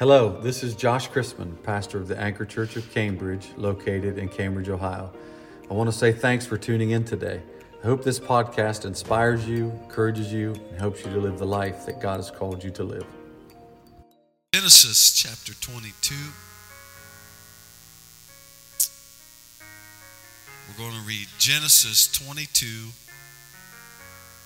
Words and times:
Hello, 0.00 0.40
this 0.40 0.62
is 0.62 0.74
Josh 0.74 1.10
Chrisman, 1.10 1.62
pastor 1.62 1.98
of 1.98 2.08
the 2.08 2.18
Anchor 2.18 2.46
Church 2.46 2.74
of 2.76 2.90
Cambridge, 2.90 3.48
located 3.58 4.16
in 4.16 4.30
Cambridge, 4.30 4.70
Ohio. 4.70 5.12
I 5.70 5.74
want 5.74 5.90
to 5.90 5.92
say 5.94 6.10
thanks 6.10 6.46
for 6.46 6.56
tuning 6.56 6.92
in 6.92 7.04
today. 7.04 7.42
I 7.84 7.86
hope 7.86 8.02
this 8.02 8.18
podcast 8.18 8.86
inspires 8.86 9.46
you, 9.46 9.70
encourages 9.82 10.32
you, 10.32 10.54
and 10.54 10.80
helps 10.80 11.04
you 11.04 11.12
to 11.12 11.18
live 11.18 11.38
the 11.38 11.44
life 11.44 11.84
that 11.84 12.00
God 12.00 12.16
has 12.16 12.30
called 12.30 12.64
you 12.64 12.70
to 12.70 12.82
live. 12.82 13.04
Genesis 14.54 15.12
chapter 15.12 15.52
22. 15.60 16.14
We're 20.66 20.82
going 20.82 20.98
to 20.98 21.06
read 21.06 21.26
Genesis 21.38 22.10
22, 22.10 22.88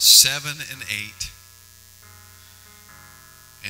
7 0.01 0.51
and 0.51 0.83
8. 0.83 1.31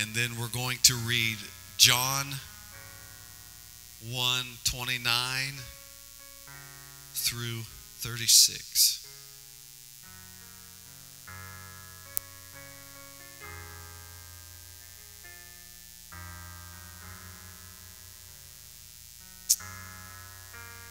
And 0.00 0.14
then 0.14 0.40
we're 0.40 0.48
going 0.48 0.78
to 0.84 0.94
read 0.94 1.36
John 1.76 2.26
1 4.10 4.44
29 4.64 5.54
through 7.14 7.62
36. 7.98 9.00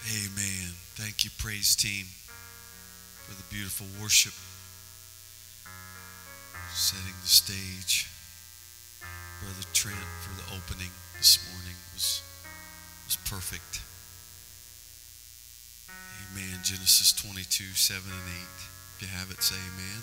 Amen. 0.05 0.74
Thank 0.96 1.24
you, 1.24 1.32
praise 1.38 1.76
team, 1.76 2.05
for 3.26 3.34
the 3.36 3.44
beautiful 3.50 3.88
worship. 4.02 4.34
Setting 6.74 7.13
the 7.22 7.27
stage. 7.27 8.12
Brother 9.44 9.68
Trent 9.74 9.98
for 10.24 10.32
the 10.40 10.55
opening 10.55 10.91
this 11.18 11.38
morning 11.52 11.76
was 11.94 12.22
was 13.05 13.18
perfect. 13.27 13.82
Amen. 16.32 16.60
Genesis 16.63 17.12
22, 17.12 17.76
7 17.76 18.02
and 18.10 18.13
8. 18.13 18.48
If 18.96 19.02
you 19.02 19.08
have 19.10 19.30
it, 19.32 19.44
say 19.44 19.55
amen. 19.55 20.02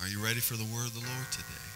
Are 0.00 0.08
you 0.08 0.18
ready 0.18 0.40
for 0.40 0.56
the 0.56 0.64
word 0.64 0.86
of 0.88 0.94
the 0.94 1.00
Lord 1.00 1.30
today? 1.30 1.70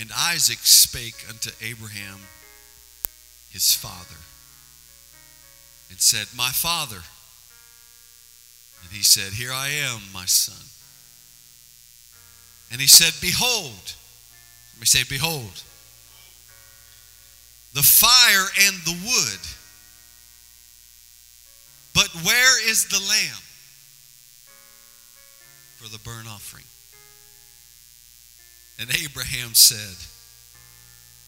And 0.00 0.10
Isaac 0.16 0.58
spake 0.62 1.24
unto 1.28 1.50
Abraham 1.64 2.18
his 3.52 3.72
father 3.72 4.18
and 5.90 6.00
said, 6.00 6.26
My 6.36 6.50
father. 6.50 7.02
And 8.82 8.90
he 8.90 9.02
said, 9.02 9.32
Here 9.32 9.52
I 9.52 9.68
am, 9.68 10.00
my 10.12 10.26
son. 10.26 10.68
And 12.70 12.80
he 12.80 12.86
said, 12.86 13.12
Behold. 13.20 13.94
Let 14.74 14.80
me 14.80 14.86
say, 14.86 15.04
Behold. 15.08 15.62
The 17.74 17.82
fire 17.82 18.46
and 18.66 18.76
the 18.84 18.98
wood. 19.06 19.40
But 21.94 22.08
where 22.24 22.70
is 22.70 22.86
the 22.88 22.98
lamb 22.98 23.42
for 25.78 25.88
the 25.88 25.98
burnt 25.98 26.28
offering? 26.28 26.64
And 28.80 28.90
Abraham 29.02 29.54
said, 29.54 29.96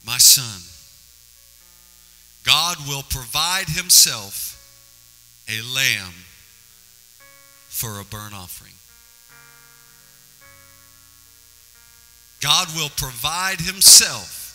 My 0.07 0.19
son, 0.19 0.63
God 2.45 2.77
will 2.89 3.03
provide 3.03 3.69
himself 3.69 4.61
a 5.49 5.61
lamb 5.63 6.15
for 7.75 7.99
a 7.99 8.05
burnt 8.05 8.33
offering. 8.33 8.73
God 12.41 12.69
will 12.77 12.91
provide 12.97 13.61
himself 13.61 14.53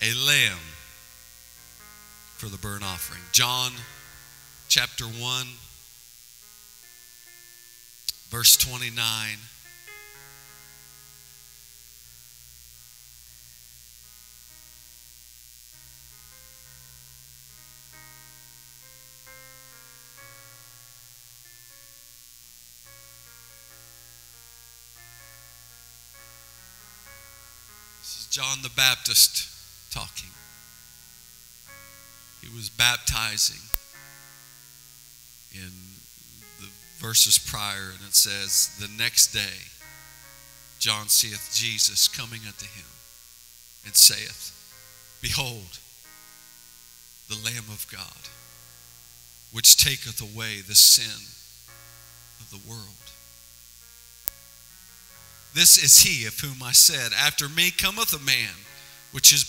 a 0.00 0.14
lamb 0.14 0.60
for 2.36 2.46
the 2.46 2.56
burnt 2.56 2.84
offering. 2.84 3.20
John 3.32 3.72
chapter 4.68 5.06
1, 5.06 5.46
verse 8.30 8.56
29. 8.56 9.38
Baptist 28.78 29.48
talking. 29.92 30.30
He 32.40 32.48
was 32.54 32.70
baptizing 32.70 33.60
in 35.52 35.72
the 36.60 36.68
verses 36.98 37.40
prior, 37.40 37.90
and 37.90 38.06
it 38.06 38.14
says, 38.14 38.76
The 38.78 38.86
next 38.96 39.32
day 39.32 39.66
John 40.78 41.08
seeth 41.08 41.50
Jesus 41.52 42.06
coming 42.06 42.42
unto 42.46 42.66
him, 42.66 42.86
and 43.84 43.96
saith, 43.96 44.54
Behold, 45.20 45.80
the 47.28 47.44
Lamb 47.44 47.66
of 47.72 47.84
God, 47.90 48.30
which 49.52 49.76
taketh 49.76 50.20
away 50.20 50.60
the 50.60 50.76
sin 50.76 51.26
of 52.38 52.48
the 52.52 52.70
world. 52.70 53.10
This 55.54 55.78
is 55.82 56.00
he 56.00 56.26
of 56.26 56.38
whom 56.38 56.62
I 56.62 56.72
said, 56.72 57.12
After 57.12 57.48
me 57.48 57.70
cometh 57.70 58.12
a 58.12 58.24
man 58.24 58.54
which 59.12 59.32
is 59.32 59.44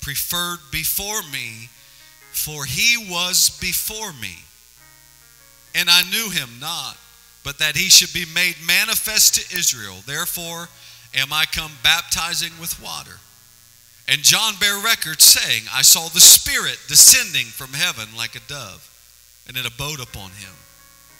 preferred 0.00 0.58
before 0.70 1.22
me, 1.32 1.68
for 2.32 2.64
he 2.64 2.96
was 3.10 3.50
before 3.60 4.12
me. 4.14 4.36
And 5.74 5.88
I 5.90 6.02
knew 6.10 6.30
him 6.30 6.48
not, 6.60 6.96
but 7.44 7.58
that 7.58 7.76
he 7.76 7.88
should 7.88 8.12
be 8.12 8.24
made 8.34 8.56
manifest 8.66 9.34
to 9.34 9.56
Israel. 9.56 9.96
Therefore 10.06 10.68
am 11.14 11.32
I 11.32 11.44
come 11.46 11.72
baptizing 11.82 12.52
with 12.60 12.80
water. 12.82 13.18
And 14.08 14.22
John 14.22 14.54
bare 14.58 14.78
record, 14.78 15.20
saying, 15.20 15.64
I 15.72 15.82
saw 15.82 16.08
the 16.08 16.20
Spirit 16.20 16.78
descending 16.88 17.46
from 17.46 17.72
heaven 17.72 18.08
like 18.16 18.34
a 18.34 18.40
dove, 18.48 18.82
and 19.46 19.56
it 19.56 19.66
abode 19.66 20.00
upon 20.00 20.30
him. 20.30 20.52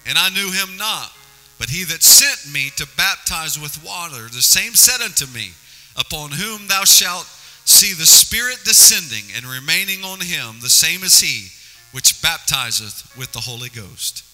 And 0.06 0.18
I 0.18 0.28
knew 0.30 0.50
him 0.50 0.76
not. 0.76 1.12
But 1.60 1.68
he 1.68 1.84
that 1.84 2.02
sent 2.02 2.50
me 2.52 2.70
to 2.76 2.88
baptize 2.96 3.60
with 3.60 3.84
water, 3.84 4.30
the 4.32 4.40
same 4.40 4.74
said 4.74 5.04
unto 5.04 5.26
me, 5.26 5.50
Upon 5.94 6.30
whom 6.30 6.66
thou 6.66 6.84
shalt 6.84 7.26
see 7.66 7.92
the 7.92 8.06
Spirit 8.06 8.64
descending 8.64 9.24
and 9.36 9.44
remaining 9.44 10.02
on 10.02 10.20
him, 10.20 10.56
the 10.62 10.70
same 10.70 11.02
is 11.04 11.20
he 11.20 11.52
which 11.92 12.22
baptizeth 12.22 13.14
with 13.14 13.32
the 13.32 13.40
Holy 13.40 13.68
Ghost. 13.68 14.24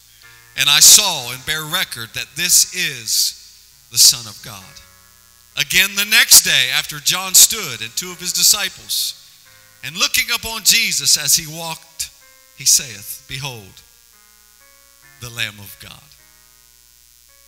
And 0.56 0.70
I 0.70 0.78
saw 0.78 1.32
and 1.32 1.44
bear 1.44 1.64
record 1.64 2.10
that 2.14 2.36
this 2.36 2.72
is 2.76 3.88
the 3.90 3.98
Son 3.98 4.28
of 4.28 4.40
God. 4.44 4.62
Again, 5.58 5.96
the 5.96 6.04
next 6.04 6.44
day, 6.44 6.70
after 6.72 7.00
John 7.00 7.34
stood 7.34 7.80
and 7.80 7.90
two 7.96 8.12
of 8.12 8.20
his 8.20 8.32
disciples, 8.32 9.20
and 9.82 9.96
looking 9.96 10.26
upon 10.32 10.62
Jesus 10.62 11.18
as 11.18 11.34
he 11.34 11.52
walked, 11.52 12.10
he 12.56 12.64
saith, 12.64 13.24
Behold, 13.26 13.82
the 15.20 15.30
Lamb 15.30 15.58
of 15.58 15.76
God. 15.80 16.15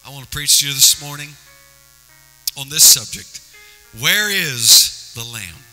I 0.06 0.10
want 0.10 0.25
to 0.25 0.31
preach 0.31 0.60
to 0.60 0.69
you 0.69 0.75
this 0.75 1.03
morning 1.03 1.28
on 2.56 2.69
this 2.69 2.82
subject. 2.82 3.41
Where 4.00 4.31
is 4.31 5.12
the 5.14 5.25
Lamb? 5.25 5.64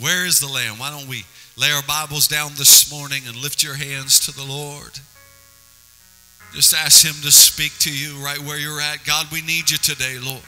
Where 0.00 0.26
is 0.26 0.40
the 0.40 0.46
Lamb? 0.46 0.78
Why 0.78 0.90
don't 0.90 1.08
we 1.08 1.24
lay 1.56 1.70
our 1.70 1.82
Bibles 1.82 2.28
down 2.28 2.52
this 2.56 2.90
morning 2.90 3.22
and 3.26 3.36
lift 3.36 3.62
your 3.62 3.74
hands 3.74 4.20
to 4.26 4.32
the 4.32 4.44
Lord? 4.44 4.98
Just 6.52 6.74
ask 6.74 7.04
Him 7.04 7.14
to 7.22 7.30
speak 7.30 7.76
to 7.80 7.92
you 7.92 8.22
right 8.22 8.38
where 8.38 8.58
you're 8.58 8.80
at. 8.80 9.04
God, 9.04 9.26
we 9.32 9.42
need 9.42 9.70
you 9.70 9.78
today, 9.78 10.18
Lord. 10.18 10.42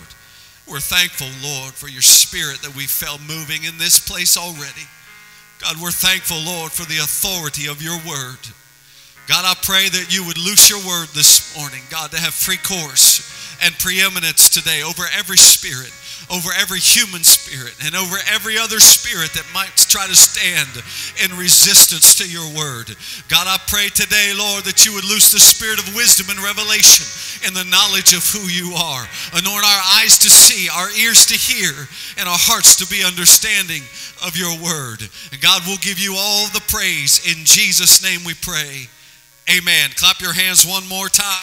We're 0.66 0.80
thankful, 0.80 1.28
Lord, 1.42 1.72
for 1.72 1.88
your 1.88 2.02
spirit 2.02 2.60
that 2.62 2.76
we 2.76 2.84
felt 2.84 3.20
moving 3.22 3.64
in 3.64 3.78
this 3.78 3.98
place 3.98 4.36
already. 4.36 4.86
God, 5.60 5.76
we're 5.82 5.90
thankful, 5.90 6.38
Lord, 6.44 6.70
for 6.72 6.84
the 6.84 6.98
authority 6.98 7.68
of 7.68 7.82
your 7.82 7.98
word. 8.06 8.38
God, 9.28 9.44
I 9.44 9.52
pray 9.60 9.92
that 9.92 10.08
you 10.08 10.24
would 10.24 10.38
loose 10.38 10.72
your 10.72 10.80
word 10.88 11.12
this 11.12 11.52
morning, 11.52 11.84
God, 11.90 12.10
to 12.12 12.18
have 12.18 12.32
free 12.32 12.56
course 12.56 13.20
and 13.60 13.76
preeminence 13.76 14.48
today 14.48 14.80
over 14.80 15.04
every 15.12 15.36
spirit, 15.36 15.92
over 16.32 16.48
every 16.56 16.80
human 16.80 17.20
spirit, 17.20 17.76
and 17.84 17.92
over 17.92 18.16
every 18.32 18.56
other 18.56 18.80
spirit 18.80 19.36
that 19.36 19.44
might 19.52 19.76
try 19.76 20.08
to 20.08 20.16
stand 20.16 20.72
in 21.20 21.36
resistance 21.36 22.16
to 22.16 22.24
your 22.24 22.48
word. 22.56 22.88
God, 23.28 23.44
I 23.44 23.60
pray 23.68 23.92
today, 23.92 24.32
Lord, 24.32 24.64
that 24.64 24.88
you 24.88 24.96
would 24.96 25.04
loose 25.04 25.28
the 25.28 25.44
spirit 25.44 25.76
of 25.76 25.92
wisdom 25.92 26.32
and 26.32 26.40
revelation 26.40 27.04
in 27.44 27.52
the 27.52 27.68
knowledge 27.68 28.16
of 28.16 28.24
who 28.32 28.48
you 28.48 28.80
are. 28.80 29.04
Anoint 29.36 29.60
our 29.60 29.82
eyes 30.00 30.16
to 30.24 30.32
see, 30.32 30.72
our 30.72 30.88
ears 30.96 31.28
to 31.28 31.36
hear, 31.36 31.76
and 32.16 32.24
our 32.24 32.40
hearts 32.40 32.80
to 32.80 32.88
be 32.88 33.04
understanding 33.04 33.84
of 34.24 34.40
your 34.40 34.56
word. 34.56 35.04
And 35.04 35.40
God 35.44 35.68
will 35.68 35.80
give 35.84 36.00
you 36.00 36.16
all 36.16 36.48
the 36.48 36.64
praise. 36.72 37.20
In 37.28 37.44
Jesus' 37.44 38.00
name 38.00 38.24
we 38.24 38.32
pray. 38.32 38.88
Amen. 39.50 39.90
Clap 39.96 40.20
your 40.20 40.34
hands 40.34 40.66
one 40.66 40.86
more 40.88 41.08
time. 41.08 41.42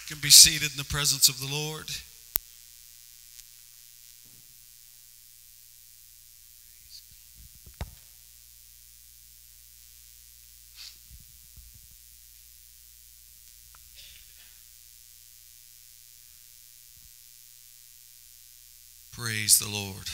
You 0.00 0.14
can 0.14 0.22
be 0.22 0.30
seated 0.30 0.70
in 0.70 0.78
the 0.78 0.84
presence 0.84 1.28
of 1.28 1.38
the 1.38 1.46
Lord. 1.46 1.90
Praise 19.12 19.58
the 19.58 19.68
Lord. 19.68 20.08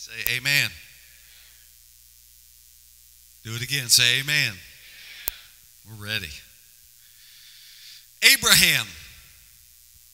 Say 0.00 0.36
amen. 0.38 0.70
Do 3.44 3.54
it 3.54 3.60
again. 3.60 3.90
Say 3.90 4.20
amen. 4.20 4.54
We're 5.86 6.06
ready. 6.06 6.30
Abraham, 8.22 8.86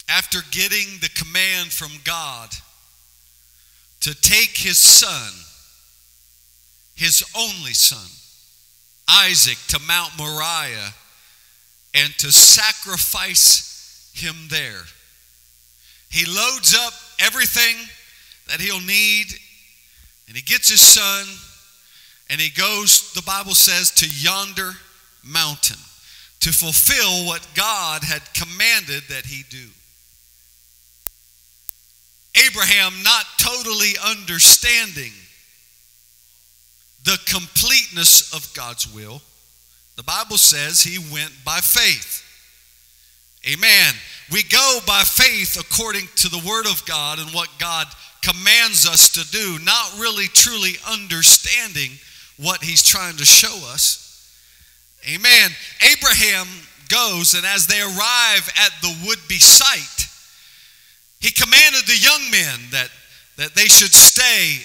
after 0.09 0.41
getting 0.51 0.99
the 1.01 1.09
command 1.11 1.71
from 1.71 1.93
God 2.03 2.51
to 4.01 4.13
take 4.23 4.57
his 4.57 4.77
son, 4.77 5.33
his 6.97 7.23
only 7.39 7.73
son, 7.73 8.11
Isaac, 9.09 9.59
to 9.69 9.79
Mount 9.87 10.19
Moriah 10.19 10.95
and 11.95 12.13
to 12.19 12.33
sacrifice 12.33 14.11
him 14.17 14.35
there. 14.51 14.83
He 16.11 16.27
loads 16.27 16.75
up 16.77 16.93
everything 17.21 17.77
that 18.49 18.61
he'll 18.61 18.81
need 18.81 19.27
and 20.29 20.37
he 20.37 20.43
gets 20.43 20.69
his 20.69 20.81
son 20.81 21.27
and 22.29 22.41
he 22.41 22.51
goes, 22.51 23.13
the 23.13 23.23
Bible 23.23 23.55
says, 23.55 23.91
to 23.93 24.09
yonder 24.09 24.73
mountain 25.25 25.79
to 26.41 26.53
fulfill 26.53 27.27
what 27.27 27.47
God 27.55 28.05
had 28.05 28.23
commanded 28.35 29.03
that 29.09 29.27
he 29.27 29.43
do. 29.51 29.69
Abraham, 32.47 32.93
not 33.03 33.25
totally 33.39 33.95
understanding 34.05 35.13
the 37.05 37.19
completeness 37.27 38.35
of 38.35 38.53
God's 38.55 38.93
will, 38.93 39.23
the 39.97 40.03
Bible 40.03 40.37
says 40.37 40.83
he 40.83 40.99
went 41.13 41.33
by 41.45 41.59
faith. 41.61 42.23
Amen. 43.49 43.95
We 44.31 44.43
go 44.43 44.79
by 44.87 45.03
faith 45.03 45.59
according 45.59 46.09
to 46.17 46.29
the 46.29 46.43
Word 46.47 46.67
of 46.67 46.85
God 46.85 47.19
and 47.19 47.31
what 47.31 47.49
God 47.59 47.87
commands 48.27 48.87
us 48.87 49.11
to 49.11 49.31
do, 49.31 49.59
not 49.65 49.99
really 49.99 50.27
truly 50.27 50.75
understanding 50.91 51.91
what 52.39 52.63
He's 52.63 52.83
trying 52.83 53.17
to 53.17 53.25
show 53.25 53.57
us. 53.73 54.03
Amen. 55.09 55.51
Abraham 55.93 56.47
goes, 56.89 57.35
and 57.35 57.47
as 57.47 57.67
they 57.67 57.81
arrive 57.81 58.53
at 58.57 58.73
the 58.83 58.95
would 59.07 59.21
be 59.29 59.39
site, 59.39 60.09
he 61.21 61.31
commanded 61.31 61.87
the 61.87 61.97
young 61.97 62.31
men 62.31 62.61
that, 62.73 62.89
that 63.37 63.55
they 63.55 63.67
should 63.67 63.95
stay 63.95 64.59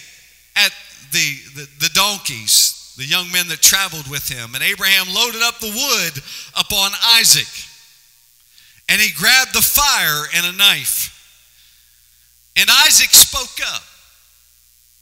at 0.56 0.74
the, 1.12 1.38
the, 1.56 1.68
the 1.80 1.90
donkeys, 1.94 2.94
the 2.98 3.06
young 3.06 3.32
men 3.32 3.48
that 3.48 3.62
traveled 3.62 4.10
with 4.10 4.28
him. 4.28 4.56
And 4.56 4.64
Abraham 4.64 5.14
loaded 5.14 5.42
up 5.44 5.60
the 5.60 5.68
wood 5.68 6.24
upon 6.58 6.92
Isaac. 7.16 7.48
And 8.90 9.00
he 9.00 9.12
grabbed 9.14 9.54
the 9.54 9.62
fire 9.62 10.26
and 10.36 10.46
a 10.46 10.58
knife. 10.58 11.21
And 12.62 12.70
Isaac 12.86 13.10
spoke 13.10 13.60
up 13.74 13.82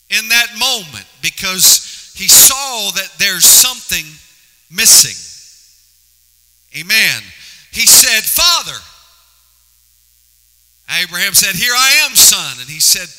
in 0.09 0.29
that 0.29 0.47
moment 0.57 1.05
because 1.21 2.13
he 2.15 2.29
saw 2.29 2.91
that 2.91 3.11
there's 3.17 3.43
something 3.43 4.05
missing. 4.71 5.19
Amen. 6.79 7.21
He 7.73 7.85
said, 7.85 8.23
Father. 8.23 8.79
Abraham 11.03 11.33
said, 11.33 11.53
Here 11.53 11.73
I 11.75 12.05
am, 12.05 12.15
son. 12.15 12.59
And 12.61 12.69
he 12.69 12.79
said, 12.79 13.09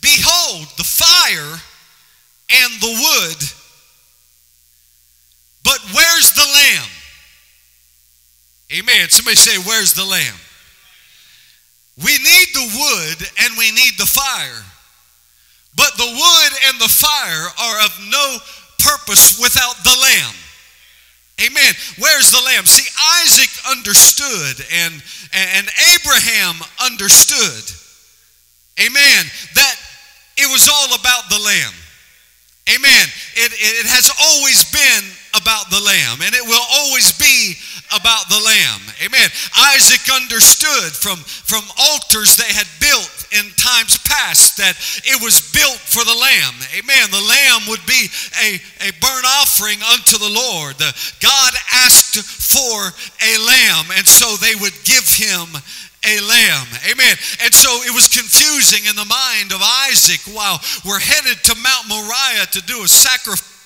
Behold, 0.00 0.68
the 0.76 0.84
fire 0.84 1.60
and 2.62 2.80
the 2.80 2.86
wood, 2.86 3.36
but 5.64 5.80
where's 5.92 6.32
the 6.34 6.46
lamb? 6.54 6.88
Amen. 8.78 9.08
Somebody 9.08 9.36
say, 9.36 9.58
Where's 9.58 9.94
the 9.94 10.04
lamb? 10.04 10.36
We 12.02 12.12
need 12.12 12.48
the 12.54 12.68
wood 12.78 13.28
and 13.42 13.58
we 13.58 13.70
need 13.72 13.98
the 13.98 14.06
fire. 14.06 14.64
But 15.74 15.96
the 15.96 16.06
wood 16.06 16.52
and 16.68 16.80
the 16.80 16.88
fire 16.88 17.46
are 17.58 17.84
of 17.84 17.92
no 18.10 18.38
purpose 18.78 19.40
without 19.40 19.76
the 19.82 19.96
lamb. 20.00 20.34
Amen. 21.40 21.74
Where's 21.98 22.30
the 22.30 22.42
lamb? 22.44 22.66
See, 22.66 22.86
Isaac 23.22 23.50
understood 23.70 24.66
and, 24.74 24.94
and 25.32 25.68
Abraham 25.94 26.56
understood. 26.84 27.62
Amen. 28.78 29.26
That 29.54 29.76
it 30.36 30.50
was 30.50 30.68
all 30.68 30.94
about 30.94 31.28
the 31.30 31.38
lamb. 31.38 31.74
Amen. 32.74 33.06
It, 33.34 33.52
it 33.54 33.86
has 33.86 34.10
always 34.20 34.66
been 34.70 35.04
about 35.34 35.70
the 35.70 35.80
lamb, 35.80 36.22
and 36.22 36.34
it 36.34 36.44
will 36.44 36.64
always 36.72 37.12
be 37.12 37.54
about 37.94 38.28
the 38.28 38.40
lamb. 38.40 38.80
Amen. 39.04 39.28
Isaac 39.74 40.04
understood 40.12 40.92
from, 40.92 41.18
from 41.24 41.64
altars 41.76 42.36
they 42.36 42.52
had 42.52 42.68
built 42.80 43.12
in 43.32 43.44
times 43.56 43.96
past 44.04 44.56
that 44.56 44.76
it 45.04 45.20
was 45.20 45.40
built 45.52 45.80
for 45.80 46.04
the 46.04 46.16
lamb. 46.16 46.56
Amen. 46.76 47.12
The 47.12 47.28
lamb 47.28 47.68
would 47.68 47.84
be 47.84 48.08
a, 48.40 48.60
a 48.88 48.90
burnt 49.00 49.26
offering 49.40 49.80
unto 49.92 50.16
the 50.16 50.32
Lord. 50.32 50.76
God 51.20 51.52
asked 51.72 52.20
for 52.20 52.92
a 53.20 53.32
lamb, 53.40 53.92
and 53.96 54.06
so 54.06 54.36
they 54.36 54.56
would 54.56 54.76
give 54.84 55.08
him 55.08 55.48
a 56.06 56.16
lamb. 56.24 56.68
Amen. 56.88 57.16
And 57.44 57.52
so 57.52 57.68
it 57.84 57.92
was 57.92 58.08
confusing 58.08 58.88
in 58.88 58.96
the 58.96 59.08
mind 59.08 59.52
of 59.52 59.60
Isaac 59.90 60.20
while 60.32 60.60
we're 60.84 61.00
headed 61.00 61.42
to 61.44 61.54
Mount 61.56 61.88
Moriah 61.88 62.46
to 62.52 62.62
do 62.62 62.84
a 62.84 62.88
sacrifice 62.88 63.57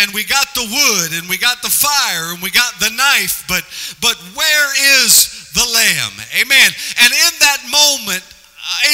and 0.00 0.12
we 0.12 0.24
got 0.24 0.46
the 0.54 0.66
wood 0.66 1.18
and 1.18 1.28
we 1.28 1.38
got 1.38 1.62
the 1.62 1.70
fire 1.70 2.32
and 2.32 2.42
we 2.42 2.50
got 2.50 2.78
the 2.80 2.90
knife 2.90 3.44
but 3.48 3.64
but 4.00 4.16
where 4.36 4.68
is 5.02 5.50
the 5.54 5.64
lamb 5.64 6.14
amen 6.40 6.70
and 7.00 7.12
in 7.12 7.32
that 7.40 7.60
moment 7.70 8.24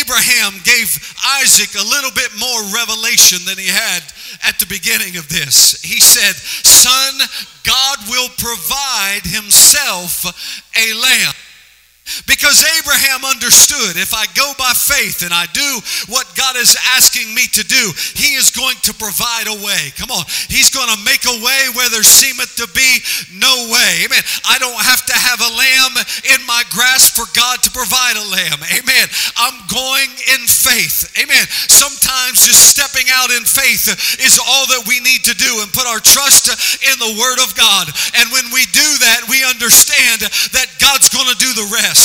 Abraham 0.00 0.54
gave 0.64 0.88
Isaac 1.40 1.74
a 1.74 1.84
little 1.84 2.10
bit 2.10 2.30
more 2.38 2.62
revelation 2.72 3.44
than 3.44 3.58
he 3.58 3.68
had 3.68 4.02
at 4.48 4.58
the 4.58 4.66
beginning 4.66 5.16
of 5.16 5.28
this. 5.28 5.80
He 5.82 6.00
said, 6.00 6.34
Son, 6.34 7.28
God 7.64 7.98
will 8.08 8.28
provide 8.38 9.24
himself 9.24 10.24
a 10.74 10.94
lamb. 10.94 11.34
Because 12.26 12.64
Abraham 12.78 13.24
understood 13.24 13.96
if 14.00 14.14
I 14.14 14.26
go 14.32 14.52
by 14.58 14.72
faith 14.72 15.22
and 15.22 15.32
I 15.32 15.46
do 15.52 15.70
what 16.08 16.26
God 16.36 16.56
is 16.56 16.76
asking 16.96 17.34
me 17.34 17.46
to 17.52 17.64
do, 17.64 17.84
He 18.16 18.34
is 18.34 18.50
going 18.50 18.76
to 18.88 18.92
provide 18.94 19.46
a 19.48 19.58
way. 19.60 19.92
Come 19.96 20.10
on. 20.10 20.24
He's 20.48 20.70
going 20.70 20.88
to 20.88 21.00
make 21.04 21.24
a 21.28 21.38
way 21.44 21.60
where 21.76 21.90
there 21.90 22.06
seemeth 22.06 22.56
to 22.56 22.68
be 22.72 22.90
no 23.36 23.68
way. 23.68 24.08
Amen. 24.08 24.24
I 24.48 24.56
don't 24.58 24.80
have 24.80 25.04
to 25.06 25.16
have 25.16 25.40
a 25.40 25.52
lamb 25.52 25.94
in 26.32 26.40
my 26.46 26.64
grasp 26.72 27.16
for 27.18 27.28
God 27.36 27.60
to 27.64 27.70
provide 27.70 28.16
a 28.16 28.26
lamb. 28.26 28.60
Amen. 28.72 29.06
I'm 29.36 29.58
going 29.68 30.10
in 30.36 30.42
faith. 30.48 31.10
Amen. 31.20 31.44
Sometimes 31.68 32.46
just 32.46 32.72
stepping 32.72 33.06
out 33.12 33.30
in 33.34 33.44
faith 33.44 33.90
is 34.22 34.40
all 34.40 34.66
that 34.72 34.88
we 34.88 35.00
need 35.00 35.24
to 35.28 35.34
do 35.34 35.60
and 35.60 35.68
put 35.72 35.86
our 35.86 36.00
trust 36.00 36.48
in 36.80 36.96
the 36.98 37.18
Word 37.20 37.40
of 37.42 37.52
God. 37.54 37.90
And 38.16 38.26
when 38.32 38.48
we 38.54 38.64
do 38.72 38.88
that, 39.04 39.26
we 39.28 39.44
understand 39.44 40.24
that 40.56 40.68
God's 40.78 41.08
going 41.10 41.28
to 41.28 41.38
do 41.38 41.52
the 41.52 41.68
rest. 41.74 41.97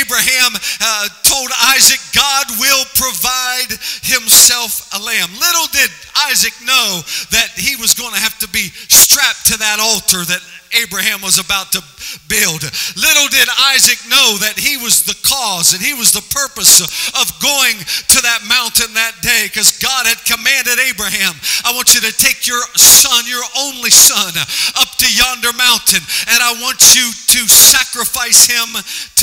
Abraham 0.00 0.52
uh, 0.80 1.08
told 1.22 1.50
Isaac, 1.74 2.00
God 2.14 2.46
will 2.60 2.84
provide 2.94 3.72
himself 4.02 4.88
a 4.92 5.00
lamb. 5.00 5.30
Little 5.32 5.68
did 5.72 5.90
Isaac 6.28 6.52
know 6.64 7.00
that 7.30 7.48
he 7.56 7.76
was 7.76 7.94
going 7.94 8.12
to 8.14 8.20
have 8.20 8.38
to 8.40 8.48
be 8.48 8.68
strapped 8.88 9.46
to 9.46 9.56
that 9.58 9.80
altar 9.80 10.24
that 10.24 10.42
Abraham 10.80 11.20
was 11.20 11.38
about 11.38 11.72
to 11.72 11.82
build. 12.28 12.64
Little 12.96 13.28
did 13.28 13.48
Isaac 13.72 14.00
know 14.08 14.40
that 14.40 14.56
he 14.56 14.76
was 14.80 15.04
the 15.04 15.16
cause 15.22 15.72
and 15.72 15.82
he 15.82 15.94
was 15.94 16.12
the 16.12 16.24
purpose 16.32 16.80
of 17.12 17.26
going 17.40 17.76
to 17.78 18.18
that 18.24 18.44
mountain 18.48 18.92
that 18.94 19.16
day 19.20 19.48
because 19.48 19.76
God 19.78 20.08
had 20.08 20.20
commanded 20.24 20.80
Abraham, 20.88 21.36
I 21.64 21.76
want 21.76 21.94
you 21.94 22.00
to 22.02 22.12
take 22.16 22.46
your 22.48 22.62
son, 22.76 23.24
your 23.28 23.44
only 23.58 23.92
son, 23.92 24.32
up 24.80 24.90
to 25.00 25.08
yonder 25.08 25.52
mountain 25.56 26.02
and 26.28 26.40
I 26.40 26.56
want 26.64 26.80
you 26.96 27.06
to 27.10 27.40
sacrifice 27.48 28.48
him 28.48 28.68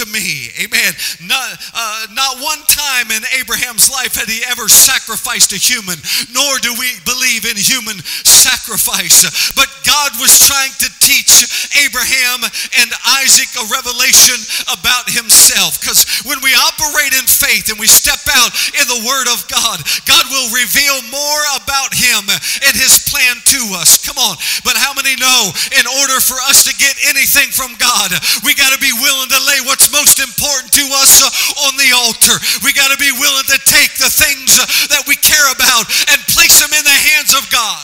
to 0.02 0.04
me. 0.10 0.50
Amen. 0.62 0.94
Not, 1.26 1.50
uh, 1.74 2.08
not 2.14 2.42
one 2.42 2.62
time 2.70 3.12
in 3.12 3.22
Abraham's 3.38 3.90
life 3.90 4.16
had 4.16 4.30
he 4.30 4.42
ever 4.50 4.68
sacrificed 4.70 5.54
a 5.54 5.60
human, 5.62 5.98
nor 6.34 6.58
do 6.60 6.74
we 6.78 6.90
believe 7.06 7.46
in 7.46 7.58
human 7.58 7.98
sacrifice. 8.26 9.54
But 9.54 9.70
God 9.86 10.12
was 10.20 10.34
trying 10.48 10.74
to 10.80 10.90
teach 11.00 11.39
Abraham 11.86 12.44
and 12.44 12.90
Isaac 13.22 13.50
a 13.58 13.66
revelation 13.72 14.40
about 14.72 15.10
himself. 15.10 15.80
Because 15.80 16.06
when 16.24 16.40
we 16.44 16.54
operate 16.56 17.14
in 17.16 17.26
faith 17.26 17.70
and 17.70 17.80
we 17.80 17.88
step 17.90 18.22
out 18.40 18.52
in 18.78 18.86
the 18.88 19.04
Word 19.06 19.28
of 19.32 19.44
God, 19.50 19.82
God 20.06 20.26
will 20.30 20.50
reveal 20.54 20.98
more 21.10 21.44
about 21.60 21.92
him 21.96 22.28
and 22.30 22.74
his 22.76 23.04
plan 23.10 23.40
to 23.58 23.62
us. 23.80 24.00
Come 24.06 24.18
on. 24.18 24.38
But 24.64 24.78
how 24.78 24.94
many 24.94 25.16
know 25.18 25.52
in 25.76 25.86
order 26.04 26.18
for 26.22 26.38
us 26.48 26.66
to 26.70 26.74
get 26.78 26.96
anything 27.10 27.50
from 27.52 27.76
God, 27.82 28.12
we 28.44 28.54
got 28.56 28.72
to 28.72 28.82
be 28.82 28.94
willing 28.94 29.30
to 29.30 29.42
lay 29.46 29.60
what's 29.66 29.92
most 29.92 30.20
important 30.20 30.72
to 30.78 30.86
us 31.02 31.22
on 31.68 31.74
the 31.78 31.92
altar. 31.96 32.36
We 32.64 32.74
got 32.74 32.92
to 32.92 33.00
be 33.00 33.12
willing 33.12 33.48
to 33.50 33.60
take 33.66 33.98
the 33.98 34.12
things 34.12 34.56
that 34.90 35.04
we 35.08 35.16
care 35.20 35.48
about 35.52 35.86
and 36.10 36.20
place 36.32 36.62
them 36.62 36.72
in 36.74 36.84
the 36.86 37.00
hands 37.14 37.34
of 37.36 37.44
God. 37.52 37.84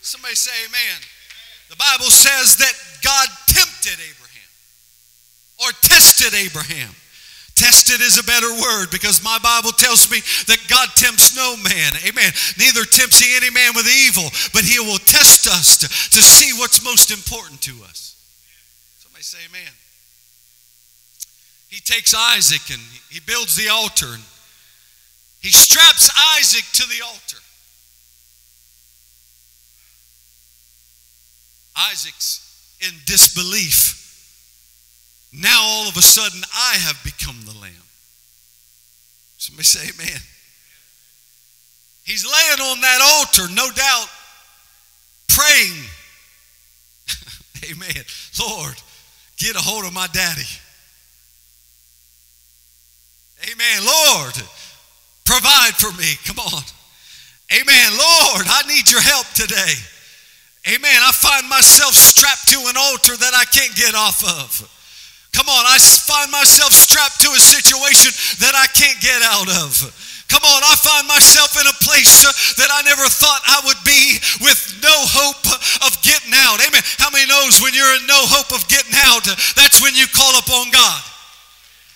Somebody 0.00 0.36
say 0.36 0.54
amen. 0.68 1.15
The 1.68 1.76
Bible 1.76 2.10
says 2.10 2.56
that 2.56 2.74
God 3.02 3.28
tempted 3.46 3.98
Abraham 3.98 4.50
or 5.62 5.72
tested 5.82 6.34
Abraham. 6.34 6.94
Tested 7.56 8.02
is 8.02 8.18
a 8.18 8.24
better 8.24 8.52
word 8.52 8.90
because 8.92 9.24
my 9.24 9.38
Bible 9.42 9.72
tells 9.72 10.10
me 10.10 10.20
that 10.46 10.60
God 10.68 10.88
tempts 10.94 11.34
no 11.34 11.56
man. 11.56 11.92
Amen. 12.04 12.30
Neither 12.58 12.84
tempts 12.84 13.18
he 13.18 13.34
any 13.34 13.50
man 13.50 13.72
with 13.74 13.88
evil, 13.88 14.28
but 14.52 14.62
he 14.62 14.78
will 14.78 14.98
test 14.98 15.46
us 15.48 15.78
to, 15.78 15.88
to 15.88 16.22
see 16.22 16.52
what's 16.60 16.84
most 16.84 17.10
important 17.10 17.62
to 17.62 17.72
us. 17.88 18.14
Somebody 18.98 19.22
say 19.22 19.38
amen. 19.48 19.72
He 21.68 21.80
takes 21.80 22.14
Isaac 22.14 22.60
and 22.70 22.82
he 23.08 23.20
builds 23.20 23.56
the 23.56 23.70
altar 23.70 24.06
and 24.06 24.22
he 25.40 25.50
straps 25.50 26.10
Isaac 26.36 26.64
to 26.74 26.86
the 26.88 27.04
altar. 27.04 27.38
Isaac's 31.76 32.42
in 32.80 32.94
disbelief. 33.06 34.02
Now 35.32 35.60
all 35.60 35.88
of 35.88 35.96
a 35.96 36.02
sudden 36.02 36.42
I 36.54 36.76
have 36.78 37.02
become 37.04 37.36
the 37.44 37.58
lamb. 37.58 37.72
Somebody 39.38 39.64
say 39.64 39.92
amen. 39.94 40.20
He's 42.04 42.24
laying 42.24 42.60
on 42.70 42.80
that 42.80 43.00
altar, 43.18 43.52
no 43.52 43.68
doubt, 43.70 44.08
praying. 45.28 45.84
amen. 47.70 48.04
Lord, 48.40 48.74
get 49.36 49.56
a 49.56 49.58
hold 49.58 49.84
of 49.84 49.92
my 49.92 50.06
daddy. 50.12 50.48
Amen. 53.52 53.84
Lord, 53.84 54.34
provide 55.24 55.74
for 55.74 55.92
me. 55.98 56.14
Come 56.24 56.38
on. 56.38 56.62
Amen. 57.52 57.90
Lord, 57.92 58.46
I 58.48 58.62
need 58.66 58.90
your 58.90 59.02
help 59.02 59.26
today. 59.34 59.74
Amen. 60.66 60.98
I 60.98 61.12
find 61.14 61.48
myself 61.48 61.94
strapped 61.94 62.50
to 62.50 62.58
an 62.66 62.74
altar 62.74 63.14
that 63.14 63.34
I 63.34 63.46
can't 63.46 63.74
get 63.78 63.94
off 63.94 64.26
of. 64.26 64.50
Come 65.30 65.46
on, 65.46 65.62
I 65.68 65.78
find 65.78 66.32
myself 66.32 66.72
strapped 66.72 67.20
to 67.22 67.30
a 67.30 67.38
situation 67.38 68.10
that 68.40 68.56
I 68.56 68.66
can't 68.74 68.98
get 68.98 69.20
out 69.22 69.46
of. 69.62 69.78
Come 70.26 70.42
on, 70.42 70.60
I 70.64 70.74
find 70.82 71.06
myself 71.06 71.54
in 71.54 71.66
a 71.70 71.76
place 71.86 72.26
uh, 72.26 72.34
that 72.58 72.66
I 72.72 72.82
never 72.82 73.06
thought 73.06 73.42
I 73.46 73.62
would 73.62 73.78
be 73.86 74.18
with 74.42 74.58
no 74.82 74.96
hope 75.06 75.46
of 75.86 75.94
getting 76.02 76.34
out. 76.34 76.58
Amen. 76.58 76.82
How 76.98 77.14
many 77.14 77.30
knows 77.30 77.62
when 77.62 77.70
you're 77.78 77.94
in 77.94 78.06
no 78.10 78.26
hope 78.26 78.50
of 78.50 78.66
getting 78.66 78.96
out, 79.06 79.22
that's 79.54 79.78
when 79.78 79.94
you 79.94 80.10
call 80.10 80.34
upon 80.34 80.74
God? 80.74 80.98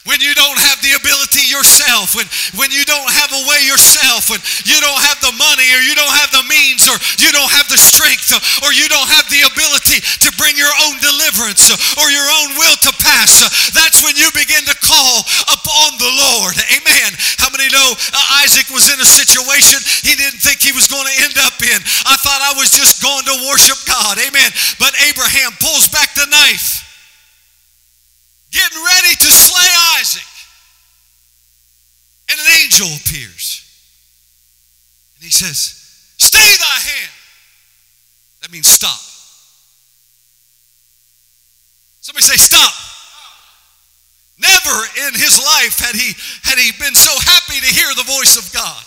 When 0.08 0.16
you 0.24 0.32
don't 0.32 0.56
have 0.56 0.80
the 0.80 0.96
ability 0.96 1.44
yourself, 1.44 2.16
when, 2.16 2.24
when 2.56 2.72
you 2.72 2.88
don't 2.88 3.12
have 3.12 3.28
a 3.36 3.42
way 3.44 3.60
yourself, 3.68 4.32
when 4.32 4.40
you 4.64 4.80
don't 4.80 5.02
have 5.04 5.20
the 5.20 5.28
money 5.36 5.68
or 5.76 5.80
you 5.84 5.92
don't 5.92 6.16
have 6.16 6.32
the 6.32 6.40
means 6.48 6.88
or 6.88 6.96
you 7.20 7.28
don't 7.28 7.52
have 7.52 7.68
the 7.68 7.76
strength 7.76 8.32
or 8.64 8.72
you 8.72 8.88
don't 8.88 9.12
have 9.12 9.28
the 9.28 9.44
ability 9.44 10.00
to 10.24 10.32
bring 10.40 10.56
your 10.56 10.72
own 10.88 10.96
deliverance 11.04 11.68
or 12.00 12.08
your 12.08 12.24
own 12.24 12.56
will 12.56 12.78
to 12.80 12.92
pass, 13.04 13.44
that's 13.76 14.00
when 14.00 14.16
you 14.16 14.32
begin 14.32 14.64
to 14.64 14.76
call 14.80 15.20
upon 15.52 16.00
the 16.00 16.12
Lord. 16.32 16.56
Amen. 16.72 17.12
How 17.36 17.52
many 17.52 17.68
know 17.68 17.92
uh, 17.92 18.40
Isaac 18.40 18.72
was 18.72 18.88
in 18.88 18.96
a 18.96 19.08
situation 19.08 19.84
he 20.00 20.16
didn't 20.16 20.40
think 20.40 20.64
he 20.64 20.72
was 20.72 20.88
going 20.88 21.04
to 21.04 21.16
end 21.28 21.36
up 21.44 21.60
in? 21.60 21.76
I 22.08 22.16
thought 22.24 22.40
I 22.40 22.56
was 22.56 22.72
just 22.72 23.04
going 23.04 23.28
to 23.28 23.36
worship 23.52 23.76
God. 23.84 24.16
Amen. 24.16 24.48
But 24.80 24.96
Abraham 25.12 25.52
pulls 25.60 25.92
back 25.92 26.16
the 26.16 26.24
knife 26.32 26.89
getting 28.50 28.78
ready 28.78 29.14
to 29.16 29.30
slay 29.30 29.70
Isaac. 29.98 30.22
And 32.30 32.38
an 32.40 32.46
angel 32.62 32.86
appears. 32.86 33.66
And 35.16 35.24
he 35.24 35.30
says, 35.30 35.76
Stay 36.18 36.38
thy 36.38 36.78
hand. 36.78 37.12
That 38.42 38.52
means 38.52 38.68
stop. 38.68 39.00
Somebody 42.00 42.24
say, 42.24 42.36
Stop. 42.36 42.72
Never 44.38 44.76
in 45.06 45.14
his 45.14 45.36
life 45.38 45.78
had 45.78 45.94
he, 45.94 46.16
had 46.42 46.58
he 46.58 46.72
been 46.80 46.94
so 46.94 47.12
happy 47.20 47.60
to 47.60 47.74
hear 47.74 47.92
the 47.94 48.04
voice 48.04 48.38
of 48.38 48.50
God. 48.54 48.84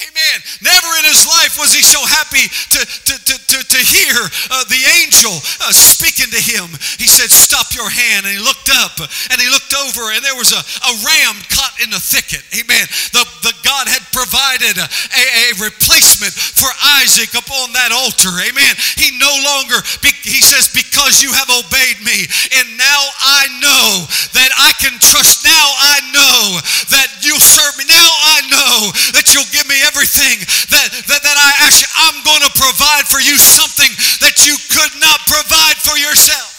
Amen. 0.00 0.36
Never 0.64 0.90
in 1.00 1.04
his 1.04 1.28
life 1.28 1.60
was 1.60 1.72
he 1.76 1.84
so 1.84 2.00
happy 2.00 2.48
to, 2.48 2.80
to, 2.80 3.14
to, 3.20 3.34
to, 3.36 3.58
to 3.60 3.80
hear 3.84 4.16
uh, 4.48 4.64
the 4.72 4.82
angel 5.04 5.36
uh, 5.60 5.72
speaking 5.72 6.32
to 6.32 6.40
him. 6.40 6.72
He 6.96 7.04
said, 7.04 7.28
Stop 7.28 7.76
your 7.76 7.88
hand. 7.88 8.24
And 8.24 8.32
he 8.32 8.40
looked 8.40 8.72
up 8.72 8.96
and 9.30 9.36
he 9.36 9.48
looked 9.52 9.76
over, 9.76 10.08
and 10.12 10.24
there 10.24 10.36
was 10.36 10.56
a, 10.56 10.60
a 10.60 10.92
ram 11.04 11.36
caught 11.52 11.76
in 11.84 11.92
the 11.92 12.00
thicket. 12.00 12.40
Amen. 12.56 12.86
The, 13.12 13.24
the 13.44 13.54
God 13.60 13.88
had 13.88 14.00
provided 14.12 14.80
a, 14.80 14.88
a 14.88 15.46
replacement 15.60 16.32
for 16.32 16.68
Isaac 17.00 17.36
upon 17.36 17.72
that 17.76 17.92
altar. 17.92 18.32
Amen. 18.40 18.74
He 18.96 19.16
no 19.20 19.32
longer, 19.44 19.78
he 20.24 20.40
says, 20.40 20.72
Because 20.72 21.20
you 21.20 21.32
have 21.36 21.50
obeyed 21.52 22.00
me, 22.00 22.24
and 22.56 22.66
now 22.80 23.00
I 23.20 23.48
know 23.60 24.08
that 24.32 24.50
I 24.56 24.72
can 24.80 24.96
trust. 25.00 25.44
Now 25.44 25.66
I 25.76 25.96
know 26.12 26.40
that 26.88 27.20
you'll 27.20 27.42
serve 27.42 27.76
me. 27.76 27.84
Now 27.88 28.10
I 28.36 28.38
know 28.48 28.76
that 29.16 29.32
you'll 29.32 29.48
give 29.52 29.68
me 29.68 29.76
everything 29.90 30.38
that, 30.70 30.86
that, 31.10 31.20
that 31.26 31.36
I 31.36 31.66
ask 31.66 31.82
you. 31.82 31.90
I'm 32.06 32.18
going 32.22 32.42
to 32.46 32.52
provide 32.54 33.10
for 33.10 33.18
you 33.18 33.34
something 33.36 33.90
that 34.22 34.46
you 34.46 34.54
could 34.70 34.94
not 35.02 35.18
provide 35.26 35.76
for 35.82 35.98
yourself. 35.98 36.50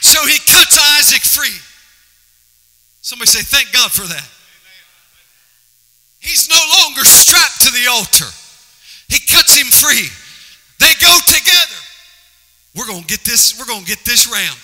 So 0.00 0.24
he 0.26 0.38
cuts 0.38 0.78
Isaac 1.00 1.22
free. 1.22 1.56
Somebody 3.00 3.30
say, 3.30 3.42
Thank 3.42 3.72
God 3.72 3.90
for 3.90 4.06
that. 4.06 4.28
He's 6.20 6.48
no 6.48 6.60
longer 6.82 7.04
strapped 7.04 7.62
to 7.64 7.70
the 7.70 7.88
altar, 7.90 8.30
he 9.08 9.18
cuts 9.18 9.56
him 9.56 9.66
free. 9.66 10.08
They 10.78 10.92
go 11.00 11.18
together. 11.26 11.80
We're 12.76 12.86
going 12.86 13.02
to 13.02 13.06
get 13.08 13.24
this, 13.24 13.58
we're 13.58 13.66
going 13.66 13.82
to 13.82 13.88
get 13.88 14.04
this 14.04 14.30
ram. 14.30 14.54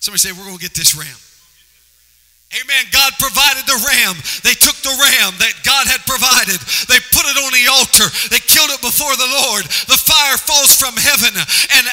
Somebody 0.00 0.18
say, 0.18 0.32
We're 0.32 0.44
going 0.44 0.58
to 0.58 0.62
get 0.62 0.74
this 0.74 0.94
ram. 0.94 1.16
Amen. 2.48 2.88
God 2.88 3.12
provided 3.20 3.68
the 3.68 3.76
ram. 3.76 4.16
They 4.40 4.56
took 4.56 4.80
the 4.80 4.96
ram 4.96 5.36
that 5.36 5.52
God 5.68 5.84
had 5.84 6.00
provided. 6.08 6.56
They 6.88 6.96
put 7.12 7.28
it 7.28 7.36
on 7.36 7.52
the 7.52 7.68
altar. 7.68 8.08
They 8.32 8.40
killed 8.40 8.72
it 8.72 8.80
before 8.80 9.12
the 9.20 9.28
Lord. 9.44 9.68
The 9.84 10.00
fire 10.00 10.40
falls 10.40 10.72
from 10.72 10.96
heaven, 10.96 11.36
and 11.36 11.84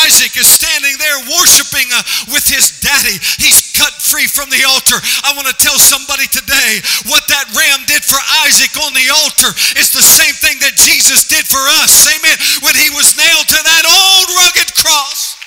Isaac 0.00 0.32
is 0.40 0.48
standing 0.48 0.96
there 0.96 1.36
worshiping 1.36 1.84
uh, 1.92 2.00
with 2.32 2.48
his 2.48 2.80
daddy. 2.80 3.20
He's 3.44 3.76
cut 3.76 3.92
free 4.00 4.24
from 4.24 4.48
the 4.48 4.64
altar. 4.64 4.96
I 5.20 5.36
want 5.36 5.52
to 5.52 5.56
tell 5.60 5.76
somebody 5.76 6.24
today 6.32 6.80
what 7.04 7.28
that 7.28 7.52
ram 7.52 7.84
did 7.84 8.00
for 8.00 8.16
Isaac 8.48 8.72
on 8.80 8.96
the 8.96 9.12
altar 9.12 9.52
is 9.76 9.92
the 9.92 10.00
same 10.00 10.32
thing 10.40 10.64
that 10.64 10.80
Jesus 10.80 11.28
did 11.28 11.44
for 11.44 11.60
us. 11.84 12.08
Amen. 12.08 12.40
When 12.64 12.72
he 12.72 12.88
was 12.96 13.20
nailed 13.20 13.52
to 13.52 13.60
that 13.68 13.84
old 13.84 14.28
rugged 14.32 14.72
cross. 14.80 15.39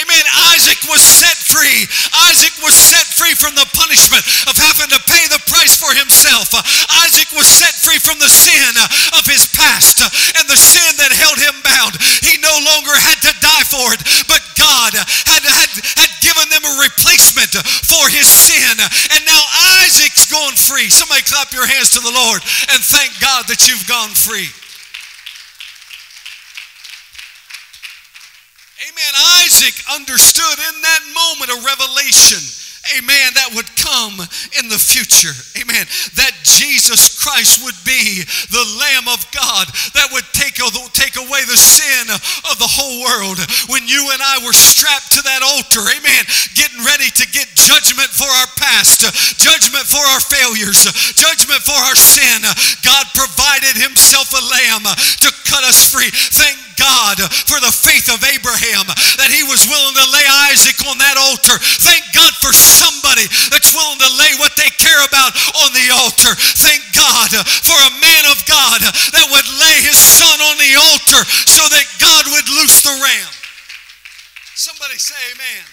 Amen. 0.00 0.24
Isaac 0.56 0.80
was 0.88 1.02
set 1.02 1.36
free. 1.36 1.84
Isaac 2.32 2.54
was 2.64 2.72
set 2.72 3.04
free 3.12 3.36
from 3.36 3.52
the 3.52 3.68
punishment 3.76 4.24
of 4.48 4.56
having 4.56 4.88
to 4.88 5.00
pay 5.04 5.24
the 5.28 5.42
price 5.44 5.76
for 5.76 5.92
himself. 5.92 6.48
Isaac 7.04 7.28
was 7.36 7.44
set 7.44 7.74
free 7.84 8.00
from 8.00 8.16
the 8.16 8.30
sin 8.30 8.72
of 9.18 9.24
his 9.28 9.44
past 9.52 10.00
and 10.00 10.46
the 10.48 10.56
sin 10.56 10.96
that 10.96 11.12
held 11.12 11.36
him 11.36 11.56
bound. 11.60 12.00
He 12.24 12.40
no 12.40 12.56
longer 12.72 12.94
had 12.96 13.20
to 13.28 13.32
die 13.44 13.66
for 13.68 13.92
it, 13.92 14.00
but 14.24 14.40
God 14.56 14.96
had, 14.96 15.42
had, 15.44 15.72
had 15.96 16.12
given 16.24 16.48
them 16.48 16.64
a 16.64 16.74
replacement 16.80 17.52
for 17.84 18.08
his 18.08 18.28
sin. 18.28 18.76
And 19.12 19.22
now 19.26 19.42
Isaac's 19.84 20.30
gone 20.30 20.56
free. 20.56 20.88
Somebody 20.88 21.22
clap 21.28 21.52
your 21.52 21.66
hands 21.66 21.92
to 21.98 22.00
the 22.00 22.14
Lord 22.14 22.40
and 22.72 22.80
thank 22.80 23.18
God 23.20 23.48
that 23.48 23.68
you've 23.68 23.84
gone 23.88 24.16
free. 24.16 24.48
Amen. 28.90 29.14
Isaac 29.46 29.74
understood 29.94 30.58
in 30.58 30.82
that 30.82 31.02
moment 31.14 31.50
a 31.50 31.62
revelation 31.62 32.42
amen, 32.96 33.36
that 33.36 33.52
would 33.52 33.68
come 33.76 34.16
in 34.56 34.72
the 34.72 34.80
future. 34.80 35.32
Amen. 35.60 35.84
That 36.16 36.32
Jesus 36.42 37.20
Christ 37.20 37.60
would 37.64 37.76
be 37.84 38.24
the 38.48 38.66
Lamb 38.80 39.06
of 39.12 39.20
God 39.36 39.68
that 39.92 40.08
would 40.16 40.24
take, 40.32 40.56
take 40.96 41.16
away 41.20 41.44
the 41.44 41.60
sin 41.60 42.08
of 42.48 42.56
the 42.56 42.68
whole 42.68 43.04
world. 43.04 43.38
When 43.68 43.84
you 43.84 44.08
and 44.12 44.20
I 44.20 44.40
were 44.40 44.56
strapped 44.56 45.12
to 45.16 45.22
that 45.22 45.44
altar, 45.44 45.84
amen, 45.84 46.24
getting 46.56 46.80
ready 46.82 47.12
to 47.12 47.24
get 47.30 47.52
judgment 47.52 48.08
for 48.08 48.28
our 48.28 48.50
past, 48.56 49.04
judgment 49.36 49.84
for 49.84 50.02
our 50.16 50.22
failures, 50.22 50.88
judgment 51.16 51.60
for 51.60 51.76
our 51.76 51.98
sin, 51.98 52.40
God 52.80 53.04
provided 53.12 53.76
Himself 53.76 54.32
a 54.32 54.42
lamb 54.42 54.84
to 54.88 55.28
cut 55.44 55.64
us 55.68 55.84
free. 55.84 56.10
Thank 56.10 56.58
God 56.80 57.20
for 57.44 57.60
the 57.60 57.68
faith 57.68 58.08
of 58.08 58.24
Abraham 58.24 58.88
that 59.20 59.28
he 59.28 59.44
was 59.44 59.68
willing 59.68 59.92
to 59.92 60.06
lay 60.16 60.24
Isaac 60.48 60.80
on 60.88 60.96
that 60.96 61.20
altar. 61.20 61.60
Thank 61.60 62.08
God 62.16 62.32
for 62.40 62.56
somebody 62.70 63.26
that's 63.50 63.74
willing 63.74 63.98
to 63.98 64.10
lay 64.14 64.32
what 64.38 64.54
they 64.54 64.70
care 64.78 65.02
about 65.02 65.34
on 65.66 65.74
the 65.74 65.90
altar. 65.90 66.32
Thank 66.62 66.86
God 66.94 67.34
for 67.66 67.74
a 67.74 67.92
man 67.98 68.24
of 68.30 68.38
God 68.46 68.78
that 68.80 69.26
would 69.26 69.48
lay 69.58 69.76
his 69.82 69.98
son 69.98 70.38
on 70.38 70.56
the 70.62 70.72
altar 70.78 71.22
so 71.50 71.66
that 71.74 71.86
God 71.98 72.24
would 72.30 72.48
loose 72.62 72.86
the 72.86 72.94
ram. 72.94 73.32
Somebody 74.54 74.96
say 74.96 75.18
amen. 75.34 75.64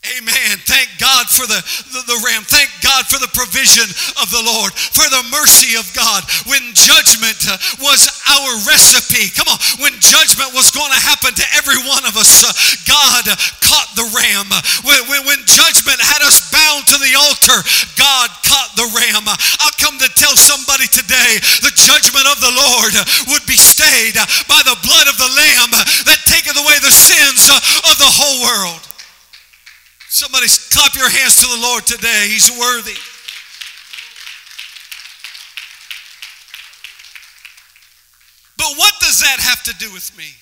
Amen. 0.00 0.56
Thank 0.64 0.96
God 0.96 1.28
for 1.28 1.44
the, 1.44 1.60
the, 1.92 2.00
the, 2.08 2.18
ram. 2.24 2.40
Thank 2.48 2.72
God 2.80 3.04
for 3.04 3.20
the 3.20 3.28
provision 3.36 3.84
of 4.16 4.32
the 4.32 4.40
Lord, 4.40 4.72
for 4.72 5.04
the 5.12 5.28
mercy 5.28 5.76
of 5.76 5.84
God. 5.92 6.24
When 6.48 6.72
judgment 6.72 7.36
uh, 7.44 7.60
was 7.84 8.08
our 8.32 8.64
recipe, 8.64 9.28
come 9.36 9.44
on, 9.52 9.60
when 9.76 9.92
judgment 10.00 10.56
was 10.56 10.72
going 10.72 10.88
to 10.88 11.02
happen 11.04 11.36
to 11.36 11.46
every 11.52 11.76
one 11.84 12.08
of 12.08 12.16
us, 12.16 12.40
uh, 12.40 12.48
God 12.88 13.28
caught 13.60 13.92
the 13.92 14.08
ram. 14.08 14.48
When, 14.88 15.04
when, 15.12 15.20
when 15.28 15.40
judgment 15.44 16.00
had 16.00 16.24
us 16.24 16.48
bound 16.48 16.88
to 16.88 16.96
the 16.96 17.20
altar, 17.20 17.60
God 18.00 18.32
caught 18.48 18.72
the 18.80 18.88
ram. 18.96 19.28
I'll 19.28 19.76
come 19.76 20.00
to 20.00 20.08
tell 20.16 20.32
somebody 20.32 20.88
today 20.88 21.44
the 21.60 21.76
judgment 21.76 22.24
of 22.24 22.40
the 22.40 22.56
Lord 22.56 22.96
would 23.36 23.44
be 23.44 23.60
stayed 23.60 24.16
by 24.48 24.64
the 24.64 24.80
blood 24.80 25.12
of 25.12 25.20
the 25.20 25.28
Lamb 25.28 25.76
that 26.08 26.24
taketh 26.24 26.56
away 26.56 26.80
the 26.80 26.88
sins 26.88 27.52
of 27.52 27.94
the 28.00 28.08
whole 28.08 28.40
world. 28.48 28.89
Somebody 30.12 30.48
clap 30.70 30.96
your 30.96 31.08
hands 31.08 31.40
to 31.40 31.46
the 31.46 31.62
Lord 31.62 31.86
today. 31.86 32.26
He's 32.26 32.50
worthy. 32.50 32.98
But 38.58 38.76
what 38.76 38.92
does 38.98 39.20
that 39.20 39.38
have 39.38 39.62
to 39.62 39.74
do 39.78 39.92
with 39.92 40.10
me? 40.18 40.34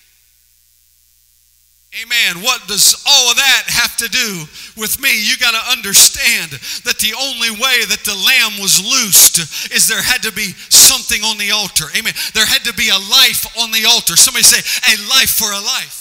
Amen. 2.01 2.43
What 2.43 2.67
does 2.67 3.01
all 3.07 3.29
of 3.29 3.37
that 3.37 3.63
have 3.67 3.95
to 3.97 4.09
do 4.09 4.45
with 4.75 4.99
me? 4.99 5.09
You 5.21 5.37
got 5.37 5.53
to 5.53 5.71
understand 5.71 6.51
that 6.85 6.97
the 6.97 7.13
only 7.13 7.51
way 7.51 7.85
that 7.89 8.01
the 8.05 8.13
lamb 8.13 8.61
was 8.61 8.81
loosed 8.81 9.37
is 9.71 9.87
there 9.87 10.01
had 10.01 10.23
to 10.23 10.31
be 10.31 10.53
something 10.69 11.21
on 11.21 11.37
the 11.37 11.51
altar. 11.51 11.85
Amen. 11.95 12.13
There 12.33 12.45
had 12.45 12.65
to 12.65 12.73
be 12.73 12.89
a 12.89 12.97
life 12.97 13.45
on 13.61 13.71
the 13.71 13.85
altar. 13.85 14.17
Somebody 14.17 14.43
say, 14.43 14.61
a 14.93 14.97
life 15.09 15.29
for 15.29 15.51
a 15.51 15.61
life. 15.61 15.98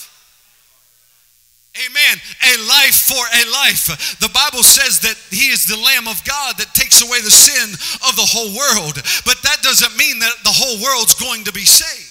Amen. 1.79 2.15
A 2.43 2.55
life 2.67 3.07
for 3.07 3.23
a 3.23 3.45
life. 3.63 4.19
The 4.19 4.33
Bible 4.35 4.63
says 4.63 4.99
that 5.07 5.15
He 5.31 5.55
is 5.55 5.65
the 5.65 5.79
Lamb 5.79 6.09
of 6.09 6.19
God 6.25 6.59
that 6.59 6.75
takes 6.75 7.03
away 7.03 7.21
the 7.23 7.31
sin 7.31 7.71
of 8.09 8.17
the 8.17 8.27
whole 8.27 8.51
world. 8.51 8.99
But 9.25 9.39
that 9.47 9.63
doesn't 9.63 9.97
mean 9.97 10.19
that 10.19 10.35
the 10.43 10.51
whole 10.51 10.83
world's 10.83 11.15
going 11.15 11.45
to 11.45 11.53
be 11.53 11.65
saved. 11.65 12.09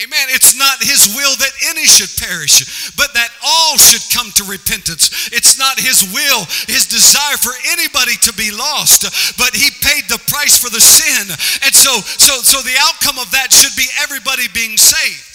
Amen. 0.00 0.32
It's 0.32 0.56
not 0.56 0.80
his 0.80 1.12
will 1.12 1.36
that 1.36 1.52
any 1.68 1.84
should 1.84 2.08
perish, 2.16 2.96
but 2.96 3.12
that 3.12 3.28
all 3.44 3.76
should 3.76 4.00
come 4.08 4.32
to 4.40 4.44
repentance. 4.48 5.28
It's 5.28 5.60
not 5.60 5.76
his 5.76 6.08
will, 6.16 6.48
his 6.72 6.88
desire 6.88 7.36
for 7.36 7.52
anybody 7.68 8.16
to 8.24 8.32
be 8.32 8.48
lost, 8.48 9.04
but 9.36 9.52
he 9.52 9.68
paid 9.84 10.08
the 10.08 10.16
price 10.24 10.56
for 10.56 10.72
the 10.72 10.80
sin. 10.80 11.28
And 11.62 11.74
so 11.76 12.00
so 12.16 12.40
so 12.40 12.64
the 12.64 12.80
outcome 12.80 13.18
of 13.20 13.30
that 13.32 13.52
should 13.52 13.76
be 13.76 13.84
everybody 14.00 14.48
being 14.54 14.78
saved. 14.80 15.28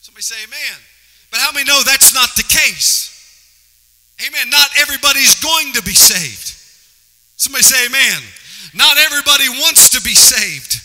Somebody 0.00 0.24
say 0.24 0.40
amen. 0.48 0.80
But 1.30 1.40
how 1.40 1.52
many 1.52 1.64
know 1.64 1.82
that's 1.84 2.14
not 2.14 2.30
the 2.36 2.44
case? 2.44 3.12
Amen. 4.26 4.48
Not 4.50 4.70
everybody's 4.80 5.38
going 5.40 5.72
to 5.74 5.82
be 5.82 5.94
saved. 5.94 6.54
Somebody 7.36 7.64
say 7.64 7.86
amen. 7.86 8.22
Not 8.74 8.96
everybody 8.98 9.48
wants 9.48 9.90
to 9.90 10.00
be 10.00 10.14
saved. 10.14 10.80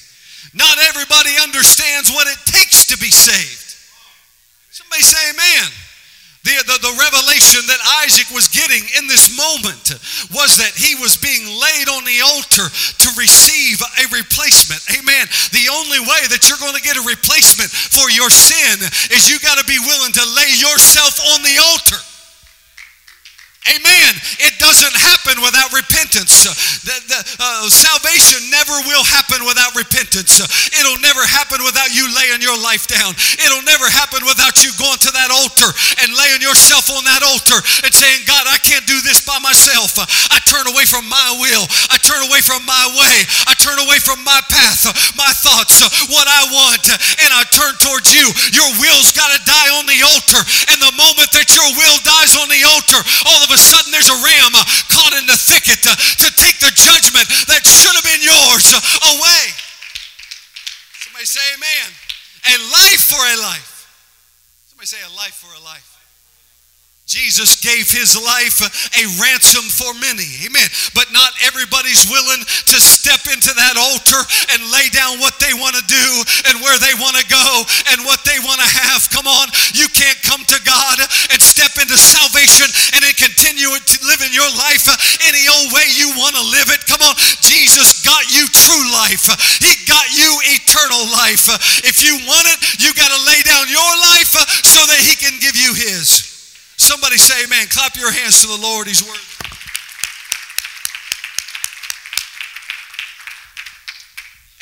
Not 0.53 0.77
everybody 0.89 1.31
understands 1.41 2.11
what 2.11 2.27
it 2.27 2.37
takes 2.45 2.87
to 2.87 2.97
be 2.97 3.09
saved. 3.09 3.75
Somebody 4.71 5.01
say 5.01 5.29
amen. 5.31 5.71
The, 6.41 6.57
the, 6.65 6.77
the, 6.81 6.95
revelation 6.97 7.61
that 7.69 7.77
Isaac 8.01 8.25
was 8.33 8.49
getting 8.49 8.81
in 8.97 9.05
this 9.05 9.29
moment 9.37 9.93
was 10.33 10.57
that 10.57 10.73
he 10.73 10.97
was 10.97 11.13
being 11.13 11.45
laid 11.45 11.85
on 11.85 12.01
the 12.01 12.17
altar 12.33 12.65
to 12.65 13.07
receive 13.13 13.77
a 13.77 14.09
replacement. 14.09 14.81
Amen. 14.89 15.29
The 15.53 15.69
only 15.69 16.01
way 16.01 16.25
that 16.33 16.49
you're 16.49 16.57
going 16.57 16.73
to 16.73 16.81
get 16.81 16.97
a 16.97 17.05
replacement 17.05 17.69
for 17.69 18.09
your 18.09 18.33
sin 18.33 18.81
is 19.13 19.29
you 19.29 19.37
got 19.37 19.61
to 19.61 19.67
be 19.69 19.77
willing 19.85 20.17
to 20.17 20.25
lay 20.33 20.49
yourself 20.57 21.21
on 21.29 21.45
the 21.45 21.61
altar. 21.61 22.01
Amen. 23.69 24.17
Doesn't 24.71 24.95
happen 25.03 25.35
without 25.43 25.75
repentance. 25.75 26.47
Uh, 26.47 26.55
the, 26.87 26.95
the, 27.11 27.19
uh, 27.43 27.67
salvation 27.67 28.39
never 28.55 28.71
will 28.87 29.03
happen 29.03 29.43
without 29.43 29.75
repentance. 29.75 30.39
Uh, 30.39 30.47
it'll 30.79 31.03
never 31.03 31.19
happen 31.27 31.59
without 31.59 31.91
you 31.91 32.07
laying 32.07 32.39
your 32.39 32.55
life 32.55 32.87
down. 32.87 33.11
It'll 33.35 33.67
never 33.67 33.83
happen 33.91 34.23
without 34.23 34.63
you 34.63 34.71
going 34.79 34.95
to 35.03 35.11
that 35.11 35.27
altar 35.27 35.67
and 35.99 36.15
laying 36.15 36.39
yourself 36.39 36.87
on 36.87 37.03
that 37.03 37.19
altar 37.19 37.59
and 37.83 37.91
saying, 37.91 38.23
God, 38.23 38.47
I 38.47 38.63
can't 38.63 38.87
do 38.87 38.95
this 39.03 39.19
by 39.19 39.43
myself. 39.43 39.99
Uh, 39.99 40.07
I 40.31 40.39
turn 40.47 40.63
away 40.71 40.87
from 40.87 41.03
my 41.11 41.27
will. 41.35 41.67
I 41.91 41.99
turn 41.99 42.23
away 42.31 42.39
from 42.39 42.63
my 42.63 42.95
way. 42.95 43.27
I 43.51 43.53
turn 43.59 43.75
away 43.75 43.99
from 43.99 44.23
my 44.23 44.39
path, 44.47 44.87
my 45.19 45.35
thoughts, 45.43 45.83
what 46.07 46.31
I 46.31 46.47
want, 46.47 46.87
and 46.95 47.31
I 47.35 47.43
turn 47.51 47.75
towards 47.83 48.15
you. 48.15 48.23
Your 48.55 48.71
will's 48.79 49.11
got 49.11 49.35
to 49.35 49.39
die 49.43 49.69
on 49.75 49.83
the 49.83 49.99
altar. 49.99 50.39
And 50.71 50.79
the 50.79 50.95
moment 50.95 51.27
that 51.35 51.51
your 51.59 51.67
will 51.75 51.97
dies 52.07 52.39
on 52.39 52.47
the 52.47 52.63
altar, 52.71 53.03
all 53.27 53.43
of 53.43 53.51
a 53.51 53.59
sudden 53.59 53.80
there's 54.01 54.17
a 54.17 54.25
ram 54.25 54.49
uh, 54.57 54.65
caught 54.89 55.13
in 55.13 55.29
the 55.29 55.37
thicket 55.37 55.77
uh, 55.85 55.93
to 55.93 56.27
take 56.33 56.57
the 56.57 56.73
judgment 56.73 57.29
that 57.45 57.61
should 57.61 57.93
have 57.93 58.01
been 58.01 58.25
yours 58.25 58.73
uh, 58.73 59.13
away. 59.13 59.45
Somebody 61.05 61.29
say 61.29 61.45
amen. 61.53 61.93
A 62.49 62.57
life 62.73 63.05
for 63.05 63.21
a 63.21 63.37
life. 63.45 63.85
Somebody 64.73 64.87
say 64.87 64.97
a 65.05 65.13
life 65.13 65.37
for 65.37 65.53
a 65.53 65.63
life. 65.63 65.90
Jesus 67.11 67.59
gave 67.59 67.91
his 67.91 68.15
life 68.15 68.63
a 68.63 69.03
ransom 69.19 69.67
for 69.67 69.91
many. 69.99 70.47
Amen. 70.47 70.63
But 70.95 71.11
not 71.11 71.35
everybody's 71.43 72.07
willing 72.07 72.39
to 72.39 72.77
step 72.79 73.27
into 73.27 73.51
that 73.51 73.75
altar 73.75 74.23
and 74.55 74.71
lay 74.71 74.87
down 74.95 75.19
what 75.19 75.35
they 75.43 75.51
want 75.51 75.75
to 75.75 75.83
do 75.91 76.07
and 76.47 76.63
where 76.63 76.79
they 76.79 76.95
want 76.95 77.19
to 77.19 77.27
go 77.27 77.67
and 77.91 78.07
what 78.07 78.23
they 78.23 78.39
want 78.39 78.63
to 78.63 78.69
have. 78.87 79.11
Come 79.11 79.27
on. 79.27 79.51
You 79.75 79.91
can't 79.91 80.23
come 80.23 80.39
to 80.55 80.59
God 80.63 81.03
and 81.35 81.43
step 81.43 81.75
into 81.83 81.99
salvation 81.99 82.71
and 82.95 83.03
then 83.03 83.11
continue 83.19 83.75
to 83.75 83.95
live 84.07 84.23
in 84.23 84.31
your 84.31 84.47
life 84.55 84.87
any 85.27 85.51
old 85.51 85.75
way 85.75 85.91
you 85.91 86.15
want 86.15 86.39
to 86.39 86.45
live 86.47 86.71
it. 86.71 86.79
Come 86.87 87.03
on. 87.03 87.19
Jesus 87.43 88.07
got 88.07 88.23
you 88.31 88.47
true 88.47 88.87
life. 89.03 89.27
He 89.59 89.75
got 89.83 90.07
you 90.15 90.31
eternal 90.55 91.11
life. 91.11 91.43
If 91.83 92.07
you 92.07 92.23
want 92.23 92.47
it, 92.55 92.79
you 92.79 92.95
got 92.95 93.11
to 93.11 93.19
lay 93.27 93.43
down 93.43 93.67
your 93.67 93.93
life 94.15 94.31
so 94.63 94.79
that 94.87 95.03
he 95.03 95.19
can 95.19 95.35
give 95.43 95.59
you 95.59 95.75
his. 95.75 96.30
Somebody 96.81 97.17
say 97.17 97.45
amen. 97.45 97.67
Clap 97.69 97.95
your 97.95 98.11
hands 98.11 98.41
to 98.41 98.47
the 98.47 98.57
Lord. 98.57 98.87
He's 98.87 99.05
worthy. 99.05 99.21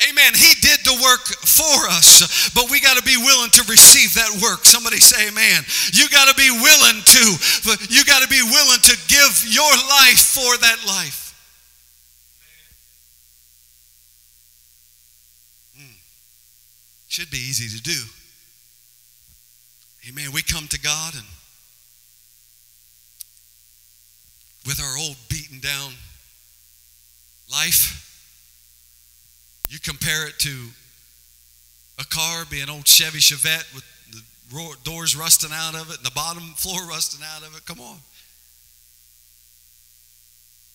Amen. 0.04 0.34
He 0.34 0.52
did 0.60 0.80
the 0.84 1.00
work 1.00 1.24
for 1.24 1.88
us, 1.88 2.52
but 2.52 2.70
we 2.70 2.78
got 2.78 2.98
to 2.98 3.02
be 3.02 3.16
willing 3.16 3.48
to 3.56 3.62
receive 3.64 4.12
that 4.20 4.36
work. 4.42 4.66
Somebody 4.66 4.98
say 4.98 5.28
amen. 5.28 5.64
You 5.94 6.10
got 6.10 6.28
to 6.28 6.34
be 6.36 6.50
willing 6.50 7.00
to 7.00 7.24
you 7.88 8.04
got 8.04 8.20
to 8.20 8.28
be 8.28 8.42
willing 8.42 8.80
to 8.84 8.96
give 9.08 9.44
your 9.48 9.72
life 9.88 10.20
for 10.20 10.60
that 10.60 10.76
life. 10.86 11.32
Hmm. 15.74 15.96
Should 17.08 17.30
be 17.30 17.38
easy 17.38 17.74
to 17.78 17.82
do. 17.82 17.98
Amen. 20.10 20.32
We 20.34 20.42
come 20.42 20.68
to 20.68 20.78
God 20.78 21.14
and 21.14 21.24
with 24.70 24.80
our 24.80 24.98
old 24.98 25.16
beaten 25.28 25.58
down 25.58 25.90
life. 27.50 28.06
You 29.68 29.80
compare 29.80 30.28
it 30.28 30.38
to 30.38 30.68
a 31.98 32.04
car, 32.04 32.44
being 32.48 32.70
old 32.70 32.86
Chevy 32.86 33.18
Chevette 33.18 33.66
with 33.74 33.82
the 34.12 34.76
doors 34.84 35.16
rusting 35.16 35.50
out 35.52 35.74
of 35.74 35.90
it 35.90 35.96
and 35.96 36.06
the 36.06 36.12
bottom 36.12 36.42
floor 36.56 36.86
rusting 36.86 37.20
out 37.34 37.44
of 37.44 37.56
it. 37.56 37.66
Come 37.66 37.80
on. 37.80 37.96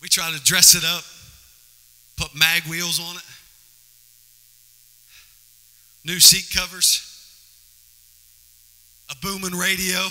We 0.01 0.09
try 0.09 0.29
to 0.29 0.43
dress 0.43 0.75
it 0.75 0.83
up, 0.83 1.05
put 2.17 2.37
mag 2.37 2.63
wheels 2.63 2.99
on 2.99 3.15
it, 3.15 3.23
new 6.03 6.19
seat 6.19 6.53
covers, 6.53 7.01
a 9.09 9.15
booming 9.21 9.57
radio, 9.57 10.05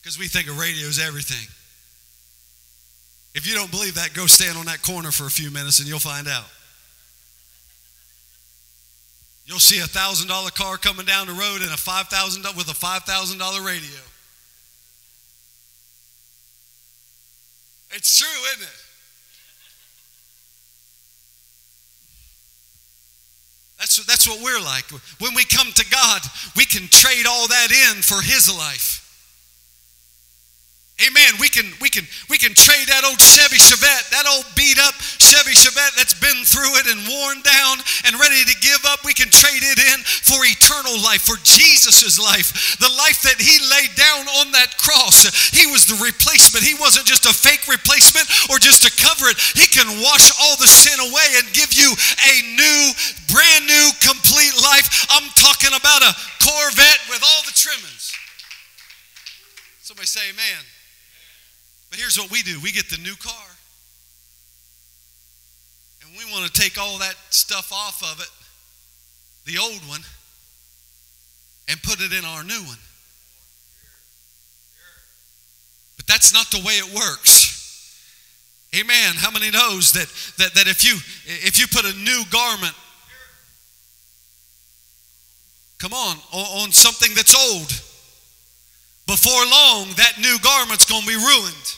because 0.00 0.16
we 0.16 0.28
think 0.28 0.46
a 0.46 0.52
radio 0.52 0.86
is 0.86 1.00
everything. 1.00 1.48
If 3.38 3.46
you 3.46 3.54
don't 3.54 3.70
believe 3.70 3.94
that, 3.94 4.14
go 4.14 4.26
stand 4.26 4.58
on 4.58 4.66
that 4.66 4.82
corner 4.82 5.12
for 5.12 5.24
a 5.24 5.30
few 5.30 5.52
minutes 5.52 5.78
and 5.78 5.86
you'll 5.86 6.00
find 6.00 6.26
out. 6.26 6.44
You'll 9.46 9.60
see 9.60 9.78
a 9.78 9.86
thousand 9.86 10.26
dollar 10.26 10.50
car 10.50 10.76
coming 10.76 11.06
down 11.06 11.28
the 11.28 11.34
road 11.34 11.62
and 11.62 11.70
a 11.70 11.76
five 11.76 12.08
thousand 12.08 12.44
with 12.56 12.68
a 12.68 12.74
five 12.74 13.04
thousand 13.04 13.38
dollar 13.38 13.62
radio. 13.62 14.02
It's 17.92 18.18
true, 18.18 18.26
isn't 18.54 18.64
it? 18.64 18.74
That's, 23.78 24.04
that's 24.04 24.26
what 24.26 24.42
we're 24.42 24.60
like. 24.60 24.84
When 25.20 25.32
we 25.36 25.44
come 25.44 25.70
to 25.70 25.86
God, 25.88 26.22
we 26.56 26.64
can 26.64 26.88
trade 26.88 27.26
all 27.28 27.46
that 27.46 27.68
in 27.70 28.02
for 28.02 28.20
His 28.20 28.52
life. 28.52 29.07
Amen. 30.98 31.38
We 31.38 31.46
can 31.46 31.70
we 31.78 31.86
can 31.86 32.02
we 32.26 32.42
can 32.42 32.58
trade 32.58 32.90
that 32.90 33.06
old 33.06 33.22
Chevy 33.22 33.62
Chevette, 33.62 34.10
that 34.10 34.26
old 34.26 34.42
beat 34.58 34.82
up 34.82 34.98
Chevy 35.22 35.54
Chevette 35.54 35.94
that's 35.94 36.18
been 36.18 36.42
through 36.42 36.74
it 36.74 36.90
and 36.90 36.98
worn 37.06 37.38
down 37.46 37.78
and 38.02 38.18
ready 38.18 38.42
to 38.42 38.56
give 38.58 38.82
up. 38.82 39.06
We 39.06 39.14
can 39.14 39.30
trade 39.30 39.62
it 39.62 39.78
in 39.78 40.02
for 40.02 40.42
eternal 40.42 40.98
life, 40.98 41.22
for 41.22 41.38
Jesus' 41.46 42.18
life, 42.18 42.82
the 42.82 42.90
life 42.98 43.22
that 43.22 43.38
He 43.38 43.62
laid 43.70 43.94
down 43.94 44.26
on 44.42 44.50
that 44.58 44.74
cross. 44.74 45.22
He 45.54 45.70
was 45.70 45.86
the 45.86 46.02
replacement. 46.02 46.66
He 46.66 46.74
wasn't 46.74 47.06
just 47.06 47.30
a 47.30 47.34
fake 47.34 47.70
replacement 47.70 48.26
or 48.50 48.58
just 48.58 48.82
to 48.82 48.90
cover 48.98 49.30
it. 49.30 49.38
He 49.54 49.70
can 49.70 49.86
wash 50.02 50.34
all 50.42 50.58
the 50.58 50.66
sin 50.66 50.98
away 50.98 51.38
and 51.38 51.46
give 51.54 51.70
you 51.78 51.94
a 51.94 52.34
new, 52.58 52.80
brand 53.30 53.70
new, 53.70 53.86
complete 54.02 54.58
life. 54.58 55.06
I'm 55.14 55.30
talking 55.38 55.78
about 55.78 56.02
a 56.02 56.10
Corvette 56.42 57.06
with 57.06 57.22
all 57.22 57.46
the 57.46 57.54
trimmings. 57.54 58.10
Somebody 59.86 60.10
say, 60.10 60.34
Amen. 60.34 60.77
But 61.90 61.98
here's 61.98 62.18
what 62.18 62.30
we 62.30 62.42
do 62.42 62.60
we 62.60 62.72
get 62.72 62.90
the 62.90 62.98
new 62.98 63.16
car. 63.16 63.46
And 66.02 66.10
we 66.16 66.24
want 66.32 66.52
to 66.52 66.60
take 66.60 66.78
all 66.78 66.98
that 66.98 67.14
stuff 67.30 67.72
off 67.72 68.02
of 68.02 68.20
it, 68.20 69.50
the 69.50 69.58
old 69.58 69.80
one, 69.88 70.00
and 71.68 71.82
put 71.82 72.00
it 72.00 72.12
in 72.12 72.24
our 72.24 72.42
new 72.44 72.62
one. 72.62 72.78
But 75.96 76.06
that's 76.06 76.32
not 76.32 76.50
the 76.50 76.58
way 76.64 76.74
it 76.74 76.94
works. 76.94 77.46
Amen. 78.74 79.14
How 79.16 79.30
many 79.30 79.50
knows 79.50 79.92
that, 79.92 80.08
that, 80.36 80.54
that 80.54 80.68
if 80.68 80.84
you 80.84 80.94
if 81.24 81.58
you 81.58 81.66
put 81.66 81.84
a 81.84 81.96
new 81.98 82.22
garment 82.30 82.74
come 85.78 85.92
on, 85.92 86.16
on, 86.32 86.62
on 86.62 86.72
something 86.72 87.14
that's 87.14 87.34
old, 87.34 87.70
before 89.08 89.44
long 89.46 89.88
that 89.96 90.20
new 90.20 90.36
garment's 90.44 90.84
going 90.84 91.00
to 91.00 91.08
be 91.08 91.16
ruined. 91.16 91.74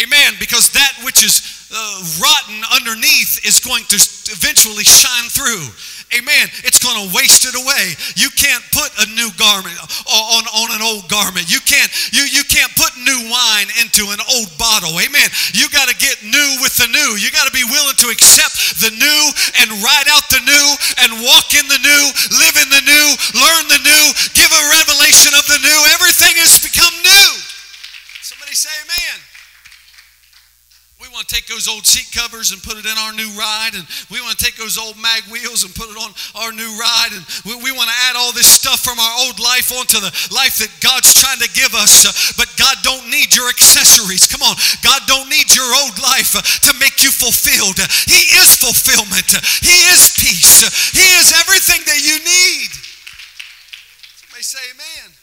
Amen. 0.00 0.34
Because 0.38 0.70
that 0.70 0.92
which 1.04 1.24
is 1.24 1.53
uh, 1.74 1.98
rotten 2.22 2.58
underneath 2.78 3.42
is 3.42 3.58
going 3.58 3.82
to 3.90 3.98
eventually 4.30 4.86
shine 4.86 5.28
through. 5.28 5.66
Amen. 6.14 6.46
It's 6.62 6.78
going 6.78 6.94
to 6.94 7.10
waste 7.10 7.42
it 7.42 7.58
away. 7.58 7.98
You 8.14 8.30
can't 8.38 8.62
put 8.70 8.86
a 9.02 9.06
new 9.18 9.34
garment 9.34 9.74
on, 10.06 10.42
on 10.46 10.68
an 10.78 10.82
old 10.86 11.10
garment. 11.10 11.50
You 11.50 11.58
can't 11.66 11.90
you, 12.14 12.22
you 12.30 12.46
can't 12.46 12.70
put 12.78 12.94
new 13.02 13.26
wine 13.26 13.66
into 13.82 14.14
an 14.14 14.22
old 14.30 14.46
bottle. 14.54 14.94
Amen. 14.94 15.26
You 15.58 15.66
got 15.74 15.90
to 15.90 15.96
get 15.98 16.22
new 16.22 16.48
with 16.62 16.78
the 16.78 16.86
new. 16.86 17.18
You 17.18 17.34
got 17.34 17.50
to 17.50 17.54
be 17.56 17.66
willing 17.66 17.98
to 17.98 18.14
accept 18.14 18.78
the 18.78 18.94
new 18.94 19.20
and 19.58 19.82
ride 19.82 20.06
out 20.06 20.22
the 20.30 20.44
new 20.46 20.66
and 21.02 21.10
walk 21.26 21.50
in 21.58 21.66
the 21.66 21.82
new, 21.82 22.02
live 22.38 22.56
in 22.62 22.70
the 22.70 22.84
new, 22.86 23.06
learn 23.34 23.64
the 23.66 23.82
new, 23.82 24.04
give 24.38 24.50
a 24.54 24.64
revelation 24.70 25.34
of 25.34 25.44
the 25.50 25.58
new. 25.66 25.78
Everything 25.98 26.38
has 26.38 26.62
become 26.62 26.94
new. 27.02 27.30
Somebody 28.22 28.54
say 28.54 28.70
amen. 28.86 29.33
Want 31.14 31.30
to 31.30 31.34
take 31.38 31.46
those 31.46 31.70
old 31.70 31.86
seat 31.86 32.10
covers 32.10 32.50
and 32.50 32.58
put 32.58 32.74
it 32.74 32.82
in 32.82 32.96
our 33.06 33.14
new 33.14 33.30
ride, 33.38 33.78
and 33.78 33.86
we 34.10 34.18
want 34.18 34.34
to 34.34 34.42
take 34.42 34.58
those 34.58 34.74
old 34.74 34.98
mag 34.98 35.22
wheels 35.30 35.62
and 35.62 35.70
put 35.70 35.86
it 35.86 35.94
on 35.94 36.10
our 36.34 36.50
new 36.50 36.66
ride, 36.74 37.14
and 37.14 37.22
we, 37.46 37.54
we 37.62 37.70
want 37.70 37.86
to 37.86 37.98
add 38.10 38.18
all 38.18 38.34
this 38.34 38.50
stuff 38.50 38.82
from 38.82 38.98
our 38.98 39.14
old 39.22 39.38
life 39.38 39.70
onto 39.70 40.02
the 40.02 40.10
life 40.34 40.58
that 40.58 40.74
God's 40.82 41.14
trying 41.14 41.38
to 41.38 41.46
give 41.54 41.70
us. 41.78 42.02
Uh, 42.02 42.10
but 42.34 42.50
God 42.58 42.82
don't 42.82 43.06
need 43.14 43.30
your 43.30 43.46
accessories. 43.46 44.26
Come 44.26 44.42
on, 44.42 44.58
God 44.82 45.06
don't 45.06 45.30
need 45.30 45.54
your 45.54 45.70
old 45.86 45.94
life 46.02 46.34
uh, 46.34 46.42
to 46.66 46.74
make 46.82 46.98
you 46.98 47.14
fulfilled. 47.14 47.78
Uh, 47.78 47.86
he 48.10 48.34
is 48.34 48.58
fulfillment. 48.58 49.38
He 49.62 49.94
is 49.94 50.18
peace. 50.18 50.66
He 50.90 51.06
is 51.14 51.30
everything 51.46 51.78
that 51.86 52.02
you 52.02 52.18
need. 52.26 52.74
Somebody 54.18 54.42
say 54.42 54.66
amen. 54.74 55.14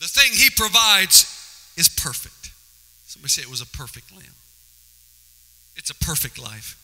The 0.00 0.08
thing 0.08 0.32
He 0.32 0.48
provides 0.48 1.28
is 1.76 1.88
perfect. 1.88 2.35
Somebody 3.28 3.42
say 3.42 3.48
it 3.48 3.50
was 3.50 3.60
a 3.60 3.76
perfect 3.76 4.12
lamb. 4.12 4.34
It's 5.76 5.90
a 5.90 5.94
perfect 5.94 6.38
life. 6.38 6.76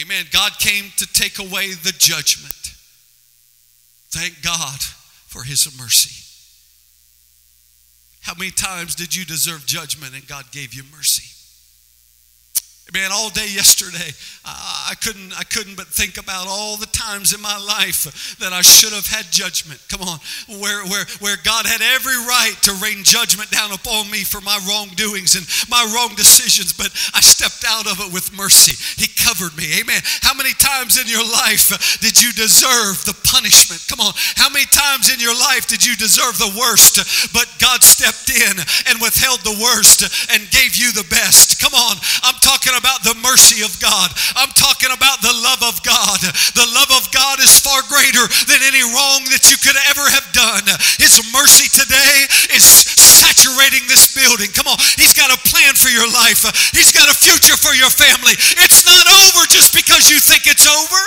Amen. 0.00 0.24
God 0.32 0.52
came 0.58 0.84
to 0.96 1.06
take 1.12 1.38
away 1.38 1.72
the 1.74 1.92
judgment. 1.98 2.74
Thank 4.10 4.42
God 4.42 4.80
for 5.26 5.42
his 5.42 5.66
mercy. 5.78 6.24
How 8.22 8.34
many 8.34 8.50
times 8.50 8.94
did 8.94 9.14
you 9.14 9.24
deserve 9.24 9.66
judgment 9.66 10.14
and 10.14 10.26
God 10.26 10.50
gave 10.52 10.72
you 10.72 10.84
mercy? 10.90 11.28
Man, 12.92 13.10
all 13.12 13.30
day 13.30 13.46
yesterday, 13.46 14.10
I 14.42 14.94
couldn't, 14.98 15.30
I 15.38 15.44
couldn't 15.44 15.76
but 15.76 15.86
think 15.86 16.18
about 16.18 16.50
all 16.50 16.76
the 16.76 16.90
times 16.90 17.30
in 17.30 17.40
my 17.40 17.54
life 17.54 18.34
that 18.42 18.52
I 18.52 18.62
should 18.66 18.92
have 18.92 19.06
had 19.06 19.30
judgment. 19.30 19.78
Come 19.86 20.02
on, 20.02 20.18
where, 20.58 20.82
where, 20.90 21.06
where 21.22 21.38
God 21.46 21.70
had 21.70 21.86
every 21.94 22.18
right 22.26 22.56
to 22.66 22.74
rain 22.82 23.06
judgment 23.06 23.46
down 23.54 23.70
upon 23.70 24.10
me 24.10 24.26
for 24.26 24.42
my 24.42 24.58
wrongdoings 24.66 25.38
and 25.38 25.46
my 25.70 25.86
wrong 25.94 26.18
decisions, 26.18 26.74
but 26.74 26.90
I 27.14 27.22
stepped 27.22 27.62
out 27.62 27.86
of 27.86 28.02
it 28.02 28.10
with 28.10 28.34
mercy. 28.34 28.74
He 28.98 29.06
covered 29.06 29.54
me. 29.54 29.70
Amen. 29.78 30.02
How 30.26 30.34
many 30.34 30.50
times 30.58 30.98
in 30.98 31.06
your 31.06 31.22
life 31.22 31.70
did 32.02 32.18
you 32.18 32.34
deserve 32.34 33.06
the 33.06 33.14
punishment? 33.22 33.86
Come 33.86 34.02
on. 34.02 34.18
How 34.34 34.50
many 34.50 34.66
times 34.66 35.14
in 35.14 35.22
your 35.22 35.36
life 35.38 35.70
did 35.70 35.86
you 35.86 35.94
deserve 35.94 36.42
the 36.42 36.50
worst, 36.58 36.98
but 37.30 37.46
God 37.62 37.86
stepped 37.86 38.34
in 38.34 38.58
and 38.90 38.98
withheld 38.98 39.46
the 39.46 39.62
worst 39.62 40.02
and 40.34 40.42
gave 40.50 40.74
you 40.74 40.90
the 40.90 41.06
best? 41.06 41.62
Come 41.62 41.78
on. 41.78 41.94
I'm 42.26 42.40
talking 42.42 42.74
about 42.80 43.04
the 43.04 43.12
mercy 43.20 43.60
of 43.60 43.76
God. 43.76 44.08
I'm 44.40 44.48
talking 44.56 44.88
about 44.88 45.20
the 45.20 45.36
love 45.44 45.60
of 45.68 45.76
God. 45.84 46.18
The 46.56 46.68
love 46.72 46.90
of 46.96 47.12
God 47.12 47.38
is 47.44 47.60
far 47.60 47.84
greater 47.92 48.24
than 48.48 48.64
any 48.64 48.80
wrong 48.80 49.28
that 49.28 49.52
you 49.52 49.60
could 49.60 49.76
ever 49.92 50.08
have 50.08 50.24
done. 50.32 50.64
His 50.96 51.20
mercy 51.30 51.68
today 51.68 52.16
is 52.56 52.64
saturating 52.64 53.84
this 53.86 54.16
building. 54.16 54.48
Come 54.56 54.66
on. 54.66 54.80
He's 54.96 55.12
got 55.12 55.28
a 55.28 55.38
plan 55.52 55.76
for 55.76 55.92
your 55.92 56.08
life. 56.08 56.42
He's 56.72 56.90
got 56.90 57.12
a 57.12 57.16
future 57.16 57.60
for 57.60 57.76
your 57.76 57.92
family. 57.92 58.34
It's 58.64 58.88
not 58.88 59.04
over 59.04 59.44
just 59.52 59.76
because 59.76 60.08
you 60.08 60.18
think 60.18 60.48
it's 60.48 60.64
over. 60.64 61.02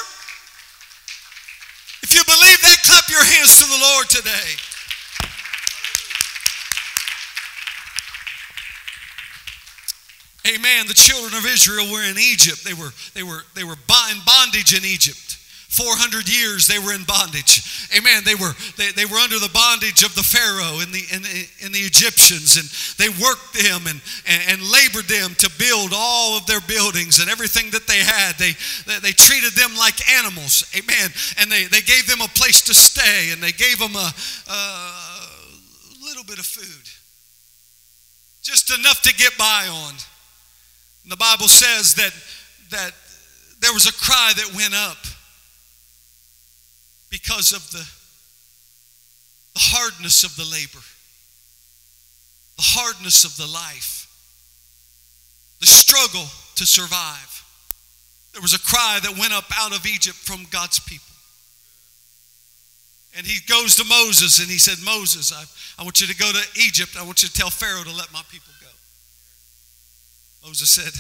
If 2.06 2.14
you 2.14 2.22
believe 2.28 2.60
that, 2.62 2.78
clap 2.86 3.10
your 3.10 3.24
hands 3.26 3.58
to 3.58 3.66
the 3.66 3.80
Lord 3.82 4.06
today. 4.12 4.73
Amen. 10.54 10.88
The 10.88 10.94
children 10.94 11.34
of 11.34 11.46
Israel 11.46 11.92
were 11.92 12.04
in 12.04 12.18
Egypt. 12.18 12.64
They 12.64 12.74
were, 12.74 12.92
they 13.14 13.24
were, 13.24 13.44
they 13.56 13.64
were 13.64 13.74
in 13.74 14.20
bondage 14.26 14.78
in 14.78 14.86
Egypt. 14.86 15.34
400 15.74 16.30
years 16.30 16.68
they 16.68 16.78
were 16.78 16.94
in 16.94 17.04
bondage. 17.04 17.90
Amen. 17.98 18.22
They 18.24 18.36
were, 18.36 18.54
they, 18.78 18.92
they 18.92 19.06
were 19.10 19.18
under 19.18 19.40
the 19.40 19.50
bondage 19.50 20.04
of 20.04 20.14
the 20.14 20.22
Pharaoh 20.22 20.86
and 20.86 20.94
the, 20.94 21.02
and, 21.10 21.26
and 21.66 21.74
the 21.74 21.82
Egyptians, 21.82 22.62
and 22.62 22.70
they 23.02 23.10
worked 23.18 23.58
them 23.58 23.90
and, 23.90 23.98
and, 24.30 24.42
and, 24.54 24.62
labored 24.70 25.10
them 25.10 25.34
to 25.42 25.50
build 25.58 25.90
all 25.90 26.38
of 26.38 26.46
their 26.46 26.62
buildings 26.62 27.18
and 27.18 27.28
everything 27.28 27.72
that 27.72 27.90
they 27.90 28.06
had. 28.06 28.38
They, 28.38 28.54
they, 28.86 29.00
they 29.02 29.14
treated 29.18 29.58
them 29.58 29.74
like 29.74 29.98
animals. 30.14 30.62
Amen. 30.78 31.10
And 31.42 31.50
they, 31.50 31.66
they 31.66 31.82
gave 31.82 32.06
them 32.06 32.22
a 32.22 32.30
place 32.38 32.62
to 32.70 32.76
stay 32.76 33.34
and 33.34 33.42
they 33.42 33.52
gave 33.52 33.80
them 33.80 33.96
a, 33.98 34.14
a 34.14 36.06
little 36.06 36.24
bit 36.24 36.38
of 36.38 36.46
food, 36.46 36.86
just 38.46 38.70
enough 38.78 39.02
to 39.02 39.14
get 39.16 39.36
by 39.40 39.66
on. 39.74 39.98
And 41.04 41.12
the 41.12 41.18
Bible 41.18 41.48
says 41.48 41.96
that, 41.96 42.14
that 42.72 42.92
there 43.60 43.74
was 43.74 43.88
a 43.88 43.94
cry 43.94 44.32
that 44.36 44.56
went 44.56 44.74
up 44.74 44.98
because 47.10 47.52
of 47.52 47.70
the, 47.72 47.86
the 49.54 49.60
hardness 49.60 50.24
of 50.24 50.36
the 50.36 50.44
labor, 50.44 50.84
the 52.58 52.64
hardness 52.64 53.24
of 53.24 53.36
the 53.38 53.46
life, 53.46 54.08
the 55.60 55.66
struggle 55.66 56.26
to 56.56 56.66
survive. 56.66 57.44
There 58.34 58.42
was 58.42 58.54
a 58.54 58.60
cry 58.60 59.00
that 59.04 59.18
went 59.18 59.34
up 59.34 59.46
out 59.60 59.76
of 59.76 59.86
Egypt 59.86 60.18
from 60.18 60.46
God's 60.50 60.80
people. 60.80 61.14
And 63.16 63.28
he 63.28 63.40
goes 63.48 63.76
to 63.76 63.84
Moses 63.84 64.40
and 64.40 64.50
he 64.50 64.58
said, 64.58 64.84
Moses, 64.84 65.32
I, 65.32 65.44
I 65.80 65.84
want 65.84 66.02
you 66.02 66.08
to 66.08 66.16
go 66.16 66.32
to 66.32 66.60
Egypt. 66.66 66.98
I 66.98 67.04
want 67.04 67.22
you 67.22 67.30
to 67.30 67.34
tell 67.36 67.52
Pharaoh 67.52 67.84
to 67.84 67.96
let 67.96 68.12
my 68.12 68.24
people 68.32 68.53
Moses 70.46 70.70
said, 70.70 70.94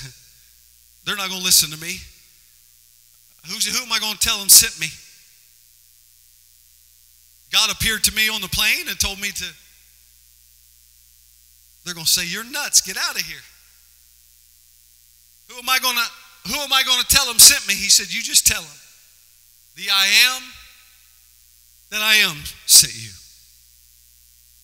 They're 1.05 1.17
not 1.17 1.29
going 1.29 1.41
to 1.41 1.45
listen 1.45 1.69
to 1.71 1.77
me. 1.77 1.99
Who's, 3.47 3.65
who 3.65 3.83
am 3.83 3.91
I 3.91 3.99
going 3.99 4.13
to 4.13 4.19
tell 4.19 4.39
them 4.39 4.49
sent 4.49 4.79
me? 4.79 4.87
God 7.51 7.69
appeared 7.71 8.03
to 8.05 8.15
me 8.15 8.29
on 8.29 8.41
the 8.41 8.47
plane 8.47 8.87
and 8.87 8.99
told 8.99 9.19
me 9.19 9.29
to. 9.29 9.45
They're 11.83 11.93
going 11.93 12.05
to 12.05 12.11
say, 12.11 12.25
You're 12.25 12.45
nuts. 12.45 12.81
Get 12.81 12.97
out 12.97 13.15
of 13.15 13.21
here. 13.21 13.43
Who 15.49 15.59
am 15.59 15.69
I 15.69 15.79
going 15.79 15.95
to 15.95 16.49
who 16.49 16.59
am 16.59 16.73
I 16.73 16.83
going 16.83 16.99
to 16.99 17.07
tell 17.07 17.25
them 17.25 17.39
sent 17.39 17.67
me? 17.67 17.73
He 17.73 17.89
said, 17.89 18.13
You 18.13 18.21
just 18.21 18.47
tell 18.47 18.61
them. 18.61 18.79
The 19.75 19.89
I 19.91 20.07
am 20.35 20.43
that 21.89 22.01
I 22.01 22.15
am 22.15 22.37
sent 22.65 22.95
you. 22.95 23.11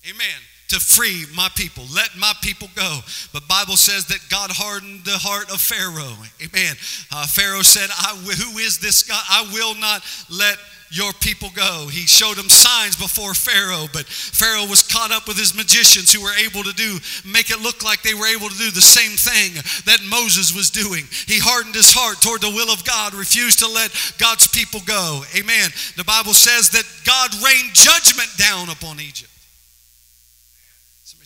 Amen 0.09 0.48
to 0.69 0.79
free 0.79 1.25
my 1.35 1.49
people. 1.55 1.85
Let 1.93 2.09
my 2.17 2.33
people 2.41 2.69
go. 2.75 2.99
But 3.33 3.47
Bible 3.47 3.77
says 3.77 4.05
that 4.05 4.19
God 4.29 4.51
hardened 4.51 5.05
the 5.05 5.17
heart 5.17 5.51
of 5.51 5.59
Pharaoh. 5.59 6.15
Amen. 6.41 6.75
Uh, 7.11 7.25
Pharaoh 7.27 7.61
said, 7.61 7.89
who 7.89 8.57
is 8.59 8.77
this 8.79 9.03
God? 9.03 9.23
I 9.29 9.49
will 9.53 9.75
not 9.75 10.03
let 10.29 10.57
your 10.91 11.13
people 11.21 11.49
go. 11.53 11.87
He 11.91 12.07
showed 12.07 12.37
them 12.37 12.49
signs 12.49 12.95
before 12.95 13.33
Pharaoh, 13.33 13.85
but 13.93 14.05
Pharaoh 14.05 14.65
was 14.65 14.81
caught 14.81 15.11
up 15.11 15.27
with 15.27 15.37
his 15.37 15.55
magicians 15.55 16.11
who 16.11 16.21
were 16.21 16.33
able 16.33 16.63
to 16.63 16.73
do, 16.73 16.97
make 17.25 17.51
it 17.51 17.61
look 17.61 17.83
like 17.83 18.01
they 18.01 18.15
were 18.15 18.25
able 18.25 18.49
to 18.49 18.57
do 18.57 18.71
the 18.71 18.81
same 18.81 19.13
thing 19.13 19.53
that 19.85 20.01
Moses 20.09 20.55
was 20.55 20.69
doing. 20.69 21.05
He 21.27 21.37
hardened 21.37 21.75
his 21.75 21.93
heart 21.93 22.21
toward 22.21 22.41
the 22.41 22.49
will 22.49 22.73
of 22.73 22.83
God, 22.85 23.13
refused 23.13 23.59
to 23.59 23.67
let 23.67 23.93
God's 24.17 24.47
people 24.47 24.81
go. 24.85 25.23
Amen. 25.37 25.69
The 25.95 26.05
Bible 26.05 26.33
says 26.33 26.69
that 26.71 26.85
God 27.05 27.29
rained 27.37 27.73
judgment 27.73 28.29
down 28.37 28.69
upon 28.69 28.99
Egypt. 28.99 29.29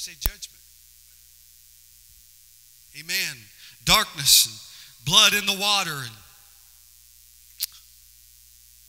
Say 0.03 0.15
judgment. 0.19 0.59
Amen. 2.99 3.37
Darkness 3.85 4.47
and 4.47 5.05
blood 5.05 5.33
in 5.33 5.45
the 5.45 5.57
water 5.57 5.95
and 5.95 6.11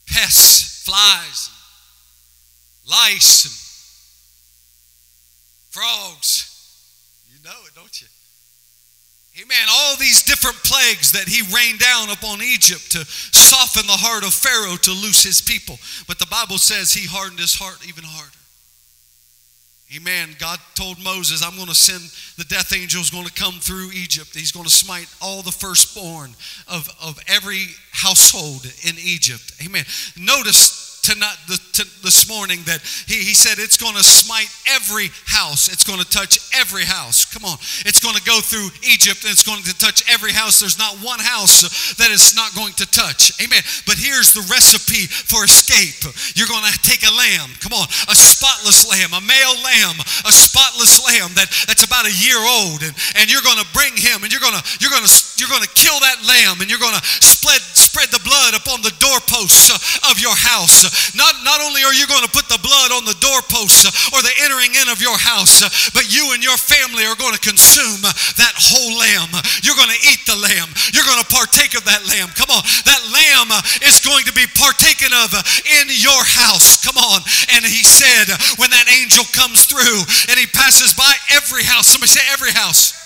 pests, 0.09 0.83
flies, 0.83 1.50
and 2.83 2.90
lice, 2.90 3.44
and 3.44 3.55
frogs. 5.70 6.50
You 7.33 7.38
know 7.44 7.62
it, 7.64 7.77
don't 7.77 8.03
you? 8.03 8.09
Amen. 9.40 9.68
All 9.70 9.94
these 9.94 10.24
different 10.24 10.57
plagues 10.64 11.12
that 11.12 11.29
he 11.29 11.42
rained 11.55 11.79
down 11.79 12.11
upon 12.11 12.42
Egypt 12.42 12.90
to 12.90 13.05
soften 13.07 13.87
the 13.87 13.92
heart 13.92 14.24
of 14.24 14.35
Pharaoh 14.35 14.79
to 14.79 14.90
loose 14.90 15.22
his 15.22 15.40
people. 15.40 15.79
But 16.09 16.18
the 16.18 16.27
Bible 16.27 16.59
says 16.59 16.92
he 16.92 17.07
hardened 17.07 17.38
his 17.38 17.55
heart 17.55 17.87
even 17.87 18.03
harder. 18.03 18.37
Amen. 19.96 20.30
God 20.40 20.59
told 20.74 21.02
Moses, 21.02 21.42
I'm 21.44 21.54
going 21.57 21.68
to 21.68 21.74
send 21.74 22.02
the 22.37 22.44
death 22.44 22.72
angel 22.72 23.00
is 23.00 23.11
going 23.11 23.26
to 23.26 23.33
come 23.33 23.54
through 23.61 23.90
Egypt. 23.92 24.35
He's 24.35 24.50
going 24.50 24.64
to 24.64 24.70
smite 24.70 25.09
all 25.22 25.42
the 25.42 25.52
firstborn 25.52 26.30
of, 26.66 26.88
of 27.02 27.18
every 27.28 27.66
household 27.92 28.64
in 28.83 28.96
Egypt. 28.98 29.52
Amen. 29.64 29.85
Notice 30.18 30.73
tonight, 31.04 31.36
the, 31.46 31.60
to, 31.76 31.84
this 32.00 32.24
morning 32.24 32.64
that 32.64 32.80
he, 33.04 33.20
he 33.20 33.36
said 33.36 33.60
it's 33.60 33.76
going 33.76 33.92
to 33.92 34.02
smite 34.02 34.48
every 34.72 35.12
house. 35.28 35.68
It's 35.68 35.84
going 35.84 36.00
to 36.00 36.08
touch 36.08 36.40
every 36.56 36.88
house. 36.88 37.28
Come 37.28 37.44
on. 37.44 37.60
It's 37.84 38.00
going 38.00 38.16
to 38.16 38.24
go 38.24 38.40
through 38.40 38.72
Egypt 38.80 39.20
and 39.20 39.28
it's 39.28 39.44
going 39.44 39.60
to 39.68 39.76
touch 39.76 40.00
every 40.08 40.32
house. 40.32 40.64
There's 40.64 40.80
not 40.80 40.96
one 41.04 41.20
house 41.20 41.60
that 42.00 42.08
it's 42.08 42.32
not 42.32 42.56
going 42.56 42.72
to 42.80 42.88
touch. 42.88 43.36
Amen. 43.36 43.60
But 43.84 44.00
here's 44.00 44.32
the 44.32 44.48
recipe 44.48 45.04
for 45.04 45.44
escape. 45.44 46.08
You're 46.32 46.48
going 46.48 46.64
to 46.64 46.72
take 46.80 47.04
a 47.04 47.12
lamb. 47.12 47.52
Come 47.60 47.76
on. 47.76 47.84
A 48.08 48.16
spotless 48.16 48.88
lamb, 48.88 49.12
a 49.12 49.20
male 49.20 49.56
lamb, 49.60 50.00
a 50.24 50.32
spotless 50.32 51.04
lamb 51.04 51.36
that, 51.36 51.52
that's 51.68 51.84
about 51.84 52.08
a 52.08 52.14
year 52.16 52.40
old. 52.40 52.80
And, 52.80 52.96
and 53.20 53.28
you're 53.28 53.44
going 53.44 53.60
to 53.60 53.68
bring 53.76 53.92
him 53.92 54.24
and 54.24 54.32
you're 54.32 54.40
going 54.40 54.56
to, 54.56 54.64
you're 54.80 54.92
going 54.92 55.04
to, 55.04 55.12
you're 55.36 55.52
going 55.52 55.68
to 55.68 55.74
kill 55.76 56.00
that 56.00 56.24
lamb 56.24 56.64
and 56.64 56.72
you're 56.72 56.80
going 56.80 56.96
to 56.96 57.04
spread, 57.20 57.60
spread 57.76 58.08
the 58.08 58.24
blood 58.24 58.56
upon 58.56 58.80
the 58.80 58.94
doorposts 58.96 59.68
of 60.08 60.16
your 60.16 60.32
house. 60.32 60.93
Not, 61.14 61.35
not 61.44 61.61
only 61.61 61.83
are 61.85 61.94
you 61.94 62.07
going 62.07 62.24
to 62.24 62.33
put 62.33 62.48
the 62.48 62.61
blood 62.61 62.90
on 62.92 63.04
the 63.04 63.16
doorposts 63.20 63.87
uh, 63.87 64.14
or 64.16 64.20
the 64.22 64.35
entering 64.42 64.74
in 64.74 64.88
of 64.88 64.98
your 65.00 65.16
house, 65.16 65.62
uh, 65.62 65.68
but 65.92 66.09
you 66.09 66.33
and 66.33 66.42
your 66.42 66.57
family 66.57 67.04
are 67.04 67.16
going 67.16 67.35
to 67.35 67.42
consume 67.42 68.02
uh, 68.02 68.12
that 68.40 68.54
whole 68.57 68.98
lamb. 68.98 69.30
You're 69.62 69.78
going 69.78 69.92
to 69.92 70.02
eat 70.09 70.22
the 70.26 70.38
lamb. 70.38 70.70
You're 70.96 71.07
going 71.07 71.20
to 71.20 71.30
partake 71.30 71.76
of 71.76 71.85
that 71.87 72.07
lamb. 72.09 72.33
Come 72.35 72.50
on. 72.50 72.62
That 72.88 73.02
lamb 73.12 73.50
is 73.85 74.00
going 74.00 74.24
to 74.26 74.35
be 74.35 74.46
partaken 74.57 75.12
of 75.12 75.30
in 75.83 75.87
your 75.92 76.22
house. 76.24 76.80
Come 76.80 76.96
on. 76.96 77.20
And 77.54 77.62
he 77.64 77.85
said, 77.85 78.33
when 78.57 78.70
that 78.70 78.88
angel 78.88 79.24
comes 79.33 79.66
through 79.66 80.00
and 80.30 80.37
he 80.38 80.46
passes 80.46 80.94
by 80.94 81.12
every 81.30 81.62
house, 81.62 81.87
somebody 81.88 82.11
say 82.11 82.24
every 82.33 82.52
house. 82.52 83.03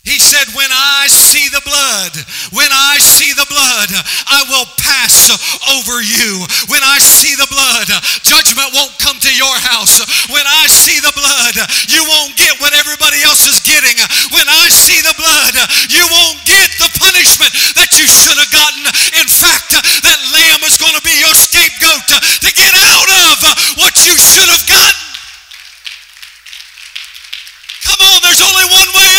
He 0.00 0.16
said, 0.16 0.48
When 0.56 0.72
I 0.72 1.12
see 1.12 1.44
the 1.52 1.60
blood, 1.60 2.12
when 2.56 2.72
I 2.72 2.96
see 3.04 3.36
the 3.36 3.44
blood, 3.44 3.90
I 4.32 4.40
will 4.48 4.64
pass 4.80 5.28
over 5.76 6.00
you. 6.00 6.40
When 6.72 6.80
I 6.80 6.96
see 6.96 7.36
the 7.36 7.44
blood, 7.52 7.84
judgment 8.24 8.72
won't 8.72 8.96
come 8.96 9.20
to 9.20 9.32
your 9.36 9.52
house. 9.60 10.00
When 10.32 10.46
I 10.48 10.72
see 10.72 10.96
the 11.04 11.12
blood, 11.12 11.52
you 11.92 12.00
won't 12.08 12.32
get 12.40 12.56
what 12.64 12.72
everybody 12.72 13.20
else 13.28 13.44
is 13.44 13.60
getting. 13.60 13.92
When 14.32 14.48
I 14.48 14.72
see 14.72 15.04
the 15.04 15.12
blood, 15.20 15.54
you 15.92 16.08
won't 16.08 16.40
get 16.48 16.72
the 16.80 16.88
punishment 16.96 17.52
that 17.76 17.92
you 18.00 18.08
should 18.08 18.40
have 18.40 18.52
gotten. 18.56 18.88
In 19.20 19.28
fact, 19.28 19.76
that 19.84 20.20
lamb 20.32 20.64
is 20.64 20.80
going 20.80 20.96
to 20.96 21.04
be 21.04 21.12
your 21.20 21.36
scapegoat 21.36 22.08
to 22.40 22.50
get 22.56 22.72
out 22.72 23.10
of 23.28 23.36
what 23.76 24.00
you 24.08 24.16
should 24.16 24.48
have 24.48 24.64
gotten. 24.64 25.10
Come 27.84 28.00
on, 28.00 28.18
there's 28.24 28.40
only 28.40 28.64
one 28.72 28.90
way 28.96 29.09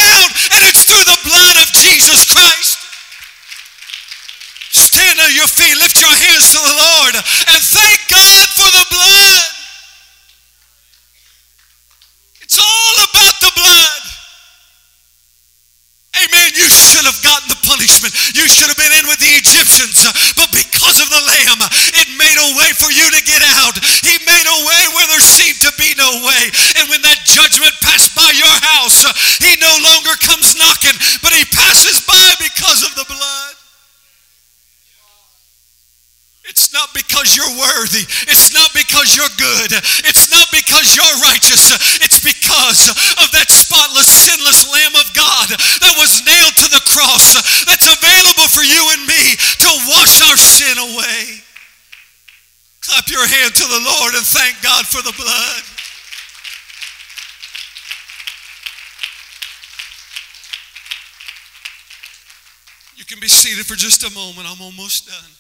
seated 63.52 63.66
for 63.66 63.76
just 63.76 64.04
a 64.04 64.16
moment. 64.16 64.48
I'm 64.48 64.62
almost 64.62 65.08
done. 65.08 65.32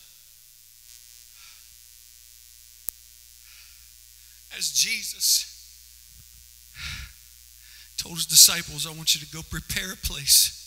as 4.57 4.69
Jesus 4.69 5.47
told 7.97 8.15
his 8.15 8.25
disciples, 8.25 8.85
I 8.85 8.91
want 8.91 9.15
you 9.15 9.25
to 9.25 9.33
go 9.33 9.41
prepare 9.49 9.93
a 9.93 9.95
place 9.95 10.57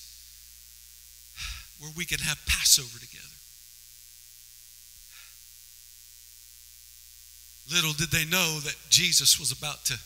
where 1.78 1.92
we 1.96 2.04
can 2.04 2.18
have 2.18 2.38
Passover 2.46 2.98
together. 2.98 3.22
Little 7.70 7.92
did 7.92 8.10
they 8.10 8.24
know 8.24 8.58
that 8.60 8.74
Jesus 8.88 9.38
was 9.38 9.52
about 9.52 9.84
to 9.84 9.98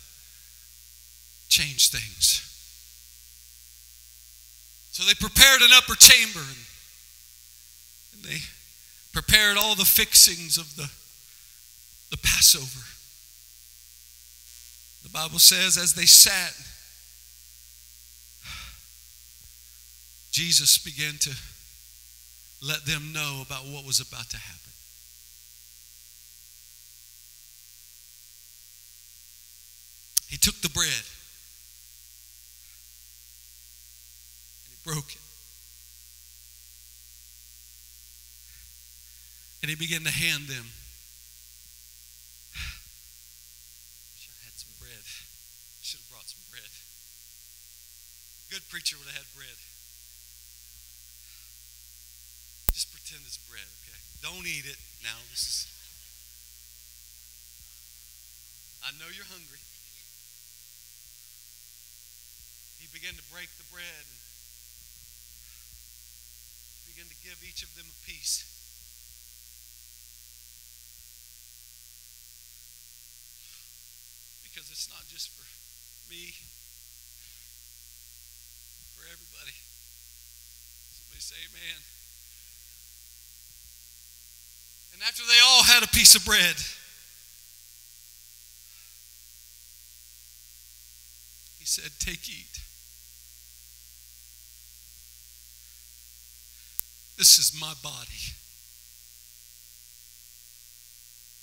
change 1.48 1.90
things. 1.90 2.44
So 4.92 5.04
they 5.04 5.14
prepared 5.14 5.62
an 5.62 5.70
upper 5.72 5.94
chamber 5.94 6.40
and, 6.40 6.58
they 8.22 8.38
prepared 9.12 9.56
all 9.56 9.74
the 9.74 9.84
fixings 9.84 10.58
of 10.58 10.76
the, 10.76 10.88
the 12.10 12.16
Passover. 12.18 12.84
The 15.02 15.10
Bible 15.10 15.38
says, 15.38 15.76
as 15.78 15.94
they 15.94 16.06
sat, 16.06 16.54
Jesus 20.30 20.78
began 20.78 21.18
to 21.20 21.30
let 22.62 22.84
them 22.84 23.12
know 23.12 23.42
about 23.44 23.64
what 23.66 23.84
was 23.84 24.00
about 24.00 24.28
to 24.30 24.36
happen. 24.36 24.70
He 30.28 30.36
took 30.36 30.60
the 30.60 30.68
bread 30.68 31.04
and 34.64 34.70
he 34.70 34.76
broke 34.84 35.14
it. 35.14 35.27
And 39.60 39.70
he 39.70 39.74
began 39.74 40.06
to 40.06 40.14
hand 40.14 40.46
them 40.46 40.70
Wish 44.14 44.30
I 44.30 44.38
had 44.46 44.54
some 44.54 44.70
bread. 44.78 45.02
Should 45.82 45.98
have 45.98 46.10
brought 46.14 46.30
some 46.30 46.46
bread. 46.54 46.70
A 46.70 48.46
good 48.54 48.62
preacher 48.70 48.94
would 49.02 49.10
have 49.10 49.18
had 49.18 49.26
bread. 49.34 49.58
Just 52.70 52.94
pretend 52.94 53.26
it's 53.26 53.42
bread, 53.50 53.66
okay? 53.82 53.98
Don't 54.22 54.46
eat 54.46 54.62
it 54.62 54.78
now. 55.02 55.18
This 55.34 55.42
is. 55.42 55.66
I 58.86 58.94
know 59.02 59.10
you're 59.10 59.26
hungry. 59.26 59.58
He 62.78 62.86
began 62.94 63.18
to 63.18 63.26
break 63.34 63.50
the 63.58 63.66
bread 63.74 64.06
and 64.06 64.22
began 66.94 67.10
to 67.10 67.18
give 67.26 67.42
each 67.42 67.66
of 67.66 67.74
them 67.74 67.90
a 67.90 67.98
piece. 68.06 68.57
It's 74.66 74.90
not 74.90 75.06
just 75.06 75.30
for 75.30 75.46
me, 76.10 76.34
for 78.98 79.06
everybody. 79.06 79.54
Somebody 80.98 81.22
say 81.22 81.38
amen. 81.46 81.78
And 84.94 85.02
after 85.06 85.22
they 85.22 85.38
all 85.46 85.62
had 85.62 85.84
a 85.84 85.88
piece 85.94 86.16
of 86.16 86.24
bread, 86.24 86.56
he 91.62 91.64
said, 91.64 91.92
Take, 92.00 92.28
eat. 92.28 92.58
This 97.16 97.38
is 97.38 97.54
my 97.60 97.74
body, 97.82 98.34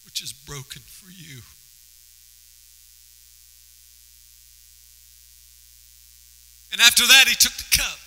which 0.03 0.21
is 0.21 0.33
broken 0.33 0.81
for 0.81 1.09
you. 1.09 1.41
And 6.75 6.83
after 6.83 7.07
that, 7.07 7.23
he 7.25 7.35
took 7.35 7.55
the 7.55 7.63
cup. 7.71 7.99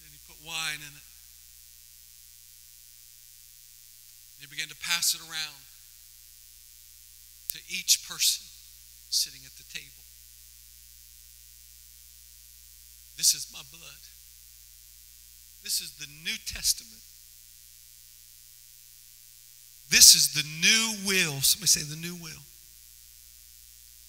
And 0.00 0.08
he 0.16 0.18
put 0.24 0.40
wine 0.48 0.80
in 0.80 0.88
it. 0.96 1.04
And 4.32 4.40
he 4.40 4.46
began 4.48 4.72
to 4.72 4.80
pass 4.80 5.12
it 5.12 5.20
around 5.20 5.60
to 7.52 7.58
each 7.68 8.08
person 8.08 8.48
sitting 9.10 9.44
at 9.44 9.52
the 9.60 9.64
table. 9.68 10.00
This 13.18 13.34
is 13.34 13.46
my 13.52 13.60
blood. 13.68 14.00
This 15.62 15.82
is 15.82 16.00
the 16.00 16.08
New 16.24 16.38
Testament. 16.46 17.04
This 19.90 20.14
is 20.14 20.32
the 20.32 20.48
new 20.64 21.06
will. 21.06 21.42
Somebody 21.42 21.68
say 21.68 21.82
the 21.82 22.00
new 22.00 22.14
will. 22.14 22.40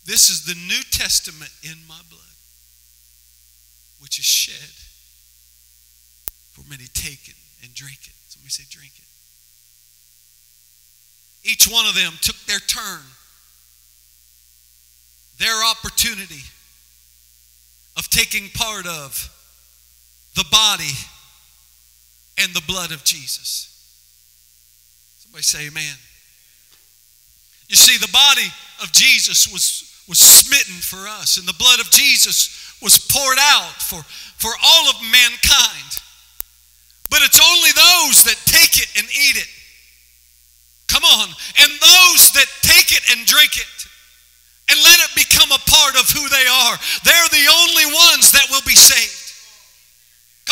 This 0.05 0.29
is 0.29 0.45
the 0.45 0.55
New 0.55 0.81
Testament 0.91 1.51
in 1.63 1.77
my 1.87 1.99
blood, 2.09 2.21
which 3.99 4.17
is 4.17 4.25
shed 4.25 4.69
for 6.51 6.67
many. 6.69 6.85
Take 6.93 7.27
it 7.29 7.35
and 7.63 7.73
drink 7.73 7.99
it. 8.03 8.13
Somebody 8.29 8.49
say, 8.49 8.63
drink 8.69 8.93
it. 8.95 9.03
Each 11.43 11.67
one 11.67 11.85
of 11.85 11.95
them 11.95 12.13
took 12.21 12.35
their 12.45 12.59
turn, 12.59 13.01
their 15.39 15.65
opportunity 15.69 16.43
of 17.97 18.09
taking 18.09 18.49
part 18.49 18.87
of 18.87 19.29
the 20.35 20.45
body 20.51 20.93
and 22.37 22.53
the 22.53 22.61
blood 22.67 22.91
of 22.91 23.03
Jesus. 23.03 23.67
Somebody 25.19 25.43
say, 25.43 25.67
Amen. 25.67 25.95
You 27.67 27.75
see, 27.75 27.97
the 27.97 28.11
body 28.11 28.47
of 28.81 28.91
Jesus 28.91 29.47
was 29.51 29.90
was 30.11 30.19
smitten 30.19 30.75
for 30.83 31.07
us, 31.07 31.39
and 31.39 31.47
the 31.47 31.55
blood 31.55 31.79
of 31.79 31.87
Jesus 31.87 32.75
was 32.83 32.99
poured 32.99 33.39
out 33.39 33.79
for, 33.79 34.03
for 34.35 34.51
all 34.59 34.89
of 34.91 34.99
mankind. 35.07 35.91
But 37.07 37.23
it's 37.23 37.39
only 37.39 37.71
those 37.71 38.27
that 38.27 38.35
take 38.43 38.75
it 38.75 38.91
and 38.99 39.07
eat 39.07 39.39
it. 39.39 39.47
Come 40.91 41.07
on. 41.07 41.31
And 41.63 41.71
those 41.79 42.35
that 42.35 42.51
take 42.59 42.91
it 42.91 43.07
and 43.15 43.23
drink 43.23 43.55
it 43.55 43.71
and 44.67 44.75
let 44.83 44.99
it 44.99 45.15
become 45.15 45.47
a 45.47 45.63
part 45.63 45.95
of 45.95 46.11
who 46.11 46.27
they 46.27 46.43
are, 46.43 46.75
they're 47.07 47.31
the 47.31 47.47
only 47.47 47.87
ones 47.87 48.35
that 48.35 48.51
will 48.51 48.67
be 48.67 48.75
saved. 48.75 49.20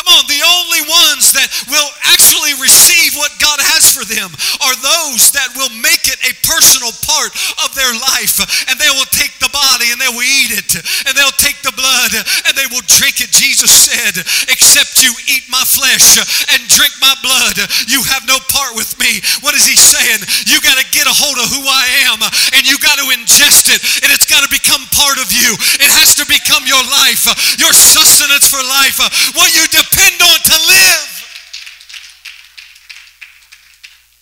Come 0.00 0.16
on, 0.16 0.24
the 0.32 0.40
only 0.40 0.80
ones 0.88 1.36
that 1.36 1.44
will 1.68 1.92
actually 2.08 2.56
receive 2.56 3.12
what 3.20 3.36
God 3.36 3.60
has 3.60 3.92
for 3.92 4.00
them 4.08 4.32
are 4.64 4.76
those 4.80 5.28
that 5.36 5.52
will 5.60 5.68
make 5.84 6.08
it 6.08 6.16
a 6.24 6.32
personal 6.40 6.88
part 7.04 7.28
of 7.60 7.76
their 7.76 7.92
life. 8.16 8.40
And 8.72 8.80
they 8.80 8.88
will 8.96 9.08
take 9.12 9.36
the 9.44 9.52
body 9.52 9.92
and 9.92 10.00
they 10.00 10.08
will 10.08 10.24
eat 10.24 10.56
it. 10.56 10.72
And 11.04 11.12
they'll 11.12 11.36
take 11.36 11.60
the 11.60 11.76
blood 11.76 12.16
and 12.16 12.56
they 12.56 12.64
will 12.72 12.80
drink 12.88 13.20
it. 13.20 13.28
Jesus 13.28 13.68
said, 13.68 14.24
Except 14.48 15.04
you 15.04 15.12
eat 15.28 15.44
my 15.52 15.60
flesh 15.68 16.16
and 16.48 16.60
drink 16.72 16.96
my 17.04 17.12
blood, 17.20 17.60
you 17.84 18.00
have 18.08 18.24
no 18.24 18.40
part 18.48 18.72
with 18.72 18.96
me. 18.96 19.20
What 19.44 19.52
is 19.52 19.68
he 19.68 19.76
saying? 19.76 20.24
You 20.48 20.64
got 20.64 20.80
to 20.80 20.86
get 20.96 21.04
a 21.04 21.12
hold 21.12 21.36
of 21.36 21.52
who 21.52 21.60
I 21.60 22.08
am 22.08 22.24
and 22.56 22.64
you 22.64 22.80
got 22.80 22.96
to 22.96 23.04
ingest 23.12 23.68
it 23.68 23.84
and 24.00 24.08
it's 24.08 24.24
got 24.24 24.40
to 24.40 24.48
become 24.48 24.80
part 24.96 25.20
of 25.20 25.28
you. 25.28 25.52
It 25.76 25.92
has 25.92 26.16
to 26.16 26.24
become 26.24 26.64
your 26.64 26.80
life, 26.88 27.28
your 27.60 27.76
sustenance 27.76 28.48
for 28.48 28.64
life. 28.64 28.96
What 29.36 29.52
you 29.52 29.68
depend 29.68 29.89
on 29.98 30.38
to 30.38 30.56
live. 30.68 31.10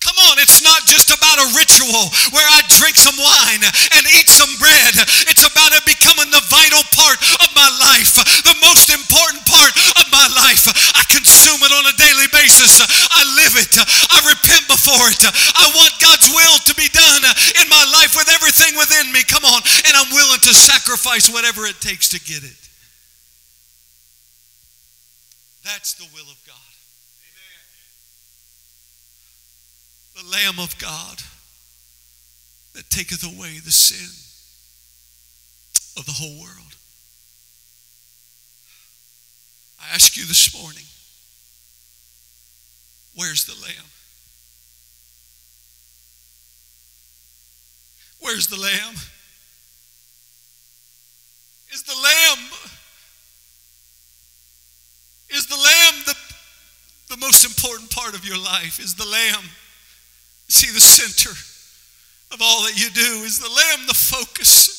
Come 0.08 0.32
on, 0.32 0.40
it's 0.40 0.64
not 0.64 0.88
just 0.88 1.12
about 1.12 1.36
a 1.36 1.52
ritual 1.52 2.08
where 2.32 2.48
I 2.48 2.64
drink 2.80 2.96
some 2.96 3.18
wine 3.20 3.60
and 3.92 4.02
eat 4.16 4.30
some 4.30 4.48
bread. 4.56 4.94
It's 5.28 5.44
about 5.44 5.76
it 5.76 5.84
becoming 5.84 6.32
the 6.32 6.40
vital 6.48 6.80
part 6.96 7.20
of 7.44 7.48
my 7.52 7.68
life, 7.76 8.16
the 8.16 8.56
most 8.64 8.88
important 8.88 9.44
part 9.44 9.74
of 10.00 10.06
my 10.08 10.26
life. 10.32 10.64
I 10.96 11.04
consume 11.12 11.60
it 11.60 11.72
on 11.76 11.84
a 11.92 11.94
daily 12.00 12.30
basis. 12.32 12.80
I 12.80 13.22
live 13.36 13.60
it. 13.60 13.74
I 13.76 14.18
repent 14.24 14.64
before 14.70 15.12
it. 15.12 15.22
I 15.28 15.66
want 15.76 15.92
God's 16.00 16.30
will 16.32 16.56
to 16.56 16.74
be 16.74 16.88
done 16.88 17.22
in 17.60 17.68
my 17.68 17.84
life 17.92 18.16
with 18.16 18.32
everything 18.32 18.80
within 18.80 19.12
me. 19.12 19.22
Come 19.28 19.44
on, 19.44 19.60
and 19.84 19.92
I'm 19.92 20.08
willing 20.14 20.40
to 20.40 20.54
sacrifice 20.54 21.28
whatever 21.28 21.66
it 21.66 21.78
takes 21.84 22.08
to 22.16 22.18
get 22.22 22.42
it. 22.42 22.67
That's 25.64 25.94
the 25.94 26.06
will 26.14 26.30
of 26.30 26.42
God. 26.46 26.54
Amen. 30.16 30.30
The 30.30 30.30
Lamb 30.30 30.58
of 30.58 30.78
God 30.78 31.22
that 32.74 32.90
taketh 32.90 33.24
away 33.24 33.58
the 33.58 33.72
sin 33.72 34.10
of 35.98 36.06
the 36.06 36.12
whole 36.12 36.40
world. 36.40 36.76
I 39.80 39.94
ask 39.94 40.16
you 40.16 40.24
this 40.24 40.54
morning 40.54 40.84
where's 43.14 43.44
the 43.44 43.54
Lamb? 43.54 43.90
Where's 48.20 48.46
the 48.48 48.60
Lamb? 48.60 48.94
Is 51.72 51.82
the 51.82 51.94
Lamb 51.94 52.77
is 55.30 55.46
the 55.46 55.56
lamb 55.56 56.02
the, 56.06 56.14
the 57.14 57.20
most 57.20 57.44
important 57.44 57.90
part 57.90 58.14
of 58.14 58.24
your 58.24 58.38
life? 58.38 58.78
Is 58.78 58.94
the 58.94 59.06
lamb, 59.06 59.44
see, 60.48 60.72
the 60.72 60.80
center 60.80 61.30
of 62.32 62.40
all 62.42 62.62
that 62.64 62.78
you 62.80 62.90
do? 62.90 63.24
Is 63.24 63.38
the 63.38 63.48
lamb 63.48 63.86
the 63.86 63.94
focus? 63.94 64.77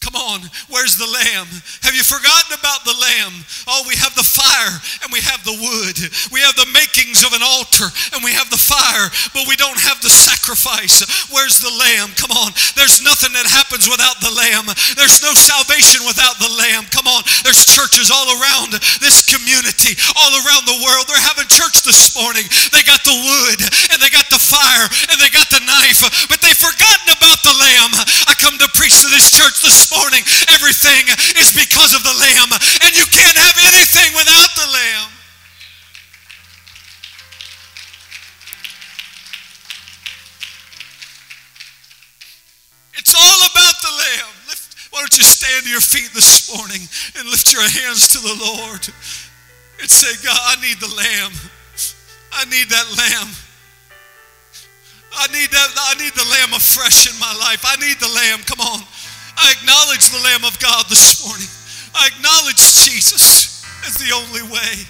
Come 0.00 0.16
on, 0.16 0.40
where's 0.72 0.96
the 0.96 1.04
lamb? 1.04 1.44
Have 1.84 1.92
you 1.92 2.00
forgotten 2.00 2.56
about 2.56 2.88
the 2.88 2.96
lamb? 2.96 3.36
Oh, 3.68 3.84
we 3.84 4.00
have 4.00 4.16
the 4.16 4.24
fire 4.24 4.80
and 5.04 5.12
we 5.12 5.20
have 5.20 5.44
the 5.44 5.52
wood. 5.52 5.96
We 6.32 6.40
have 6.40 6.56
the 6.56 6.72
makings 6.72 7.20
of 7.20 7.36
an 7.36 7.44
altar 7.44 7.84
and 8.16 8.24
we 8.24 8.32
have 8.32 8.48
the 8.48 8.56
fire, 8.56 9.12
but 9.36 9.44
we 9.44 9.60
don't 9.60 9.76
have 9.76 10.00
the 10.00 10.08
sacrifice. 10.08 11.04
Where's 11.28 11.60
the 11.60 11.68
lamb? 11.68 12.16
Come 12.16 12.32
on, 12.32 12.56
there's 12.80 13.04
nothing 13.04 13.36
that 13.36 13.44
happens 13.44 13.92
without 13.92 14.16
the 14.24 14.32
lamb. 14.32 14.72
There's 14.96 15.20
no 15.20 15.36
salvation 15.36 16.08
without 16.08 16.40
the 16.40 16.48
lamb. 16.48 16.88
Come 16.88 17.04
on, 17.04 17.20
there's 17.44 17.68
churches 17.68 18.08
all 18.08 18.40
around 18.40 18.80
this 19.04 19.20
community, 19.28 20.00
all 20.16 20.32
around 20.32 20.64
the 20.64 20.80
world. 20.80 21.12
They're 21.12 21.28
having 21.28 21.44
church 21.52 21.84
this 21.84 22.16
morning. 22.16 22.48
They 22.72 22.88
got 22.88 23.04
the 23.04 23.20
wood 23.20 23.60
and 23.92 24.00
they 24.00 24.08
got 24.08 24.32
the 24.32 24.40
fire 24.40 24.88
and 25.12 25.20
they 25.20 25.28
got 25.28 25.52
the 25.52 25.60
knife, 25.60 26.00
but 26.32 26.40
they've 26.40 26.56
forgotten 26.56 27.12
about 27.12 27.44
the 27.44 27.52
lamb. 27.52 27.92
I 28.24 28.32
come 28.40 28.56
to 28.56 28.68
preach 28.72 29.04
to 29.04 29.12
this 29.12 29.28
church 29.28 29.60
this 29.60 29.89
morning. 29.94 30.22
Everything 30.54 31.06
is 31.38 31.52
because 31.52 31.94
of 31.94 32.02
the 32.02 32.14
Lamb, 32.14 32.50
and 32.86 32.92
you 32.96 33.06
can't 33.10 33.36
have 33.36 33.56
anything 33.66 34.10
without 34.14 34.50
the 34.54 34.68
Lamb. 34.70 35.10
It's 43.00 43.14
all 43.14 43.40
about 43.50 43.76
the 43.80 43.90
Lamb. 43.90 44.32
Lift, 44.48 44.76
why 44.92 45.00
don't 45.00 45.16
you 45.16 45.24
stand 45.24 45.64
to 45.64 45.70
your 45.70 45.80
feet 45.80 46.10
this 46.12 46.52
morning 46.54 46.82
and 47.16 47.28
lift 47.30 47.52
your 47.52 47.62
hands 47.62 48.08
to 48.12 48.18
the 48.18 48.36
Lord 48.38 48.86
and 49.80 49.88
say, 49.90 50.12
God, 50.22 50.36
I 50.36 50.60
need 50.60 50.78
the 50.78 50.94
Lamb. 50.94 51.32
I 52.32 52.44
need 52.44 52.68
that 52.68 52.86
Lamb. 52.96 53.30
I 55.12 55.26
need 55.32 55.50
that. 55.50 55.68
I 55.74 55.94
need 55.98 56.12
the 56.14 56.28
Lamb 56.28 56.54
afresh 56.54 57.10
in 57.10 57.18
my 57.18 57.34
life. 57.40 57.64
I 57.66 57.74
need 57.76 57.98
the 57.98 58.08
Lamb. 58.08 58.40
Come 58.46 58.60
on. 58.60 58.80
I 59.42 59.52
acknowledge 59.52 60.10
the 60.10 60.22
Lamb 60.22 60.44
of 60.44 60.58
God 60.58 60.84
this 60.88 61.24
morning. 61.26 61.48
I 61.94 62.08
acknowledge 62.08 62.58
Jesus 62.84 63.64
as 63.86 63.94
the 63.94 64.14
only 64.14 64.42
way. 64.42 64.86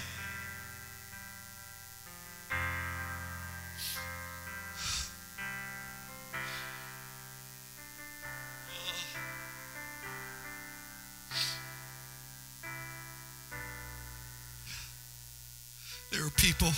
There 16.11 16.25
are 16.25 16.29
people 16.31 16.73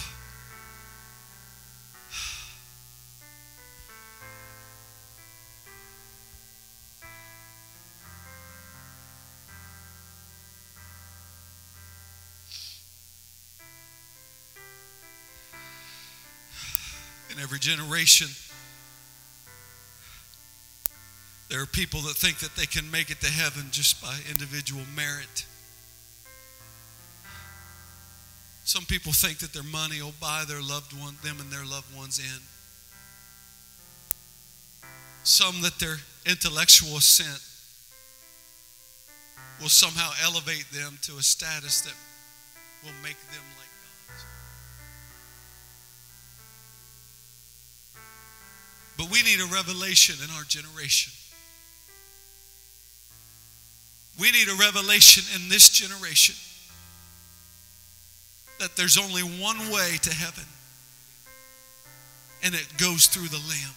generation. 17.63 18.27
There 21.49 21.61
are 21.61 21.65
people 21.65 22.01
that 22.01 22.15
think 22.15 22.39
that 22.39 22.55
they 22.55 22.65
can 22.65 22.91
make 22.91 23.09
it 23.09 23.21
to 23.21 23.31
heaven 23.31 23.67
just 23.71 24.01
by 24.01 24.13
individual 24.29 24.83
merit. 24.95 25.45
Some 28.65 28.85
people 28.85 29.11
think 29.11 29.39
that 29.39 29.53
their 29.53 29.63
money 29.63 30.01
will 30.01 30.15
buy 30.19 30.43
their 30.47 30.61
loved 30.61 30.93
one, 30.99 31.15
them 31.23 31.37
and 31.39 31.51
their 31.51 31.65
loved 31.65 31.95
ones 31.95 32.19
in. 32.19 32.41
Some 35.23 35.61
that 35.61 35.79
their 35.79 35.97
intellectual 36.25 36.97
ascent 36.97 37.41
will 39.61 39.69
somehow 39.69 40.11
elevate 40.23 40.65
them 40.73 40.97
to 41.03 41.17
a 41.17 41.21
status 41.21 41.81
that 41.81 41.95
will 42.83 42.95
make 43.03 43.19
them 43.31 43.43
like 43.59 43.72
But 48.97 49.09
we 49.09 49.23
need 49.23 49.39
a 49.39 49.45
revelation 49.45 50.15
in 50.23 50.29
our 50.35 50.43
generation. 50.43 51.11
We 54.19 54.31
need 54.31 54.47
a 54.47 54.55
revelation 54.55 55.23
in 55.35 55.49
this 55.49 55.69
generation 55.69 56.35
that 58.59 58.75
there's 58.75 58.97
only 58.97 59.21
one 59.21 59.57
way 59.71 59.97
to 60.03 60.13
heaven, 60.13 60.45
and 62.43 62.53
it 62.53 62.67
goes 62.77 63.07
through 63.07 63.27
the 63.29 63.37
Lamb. 63.37 63.73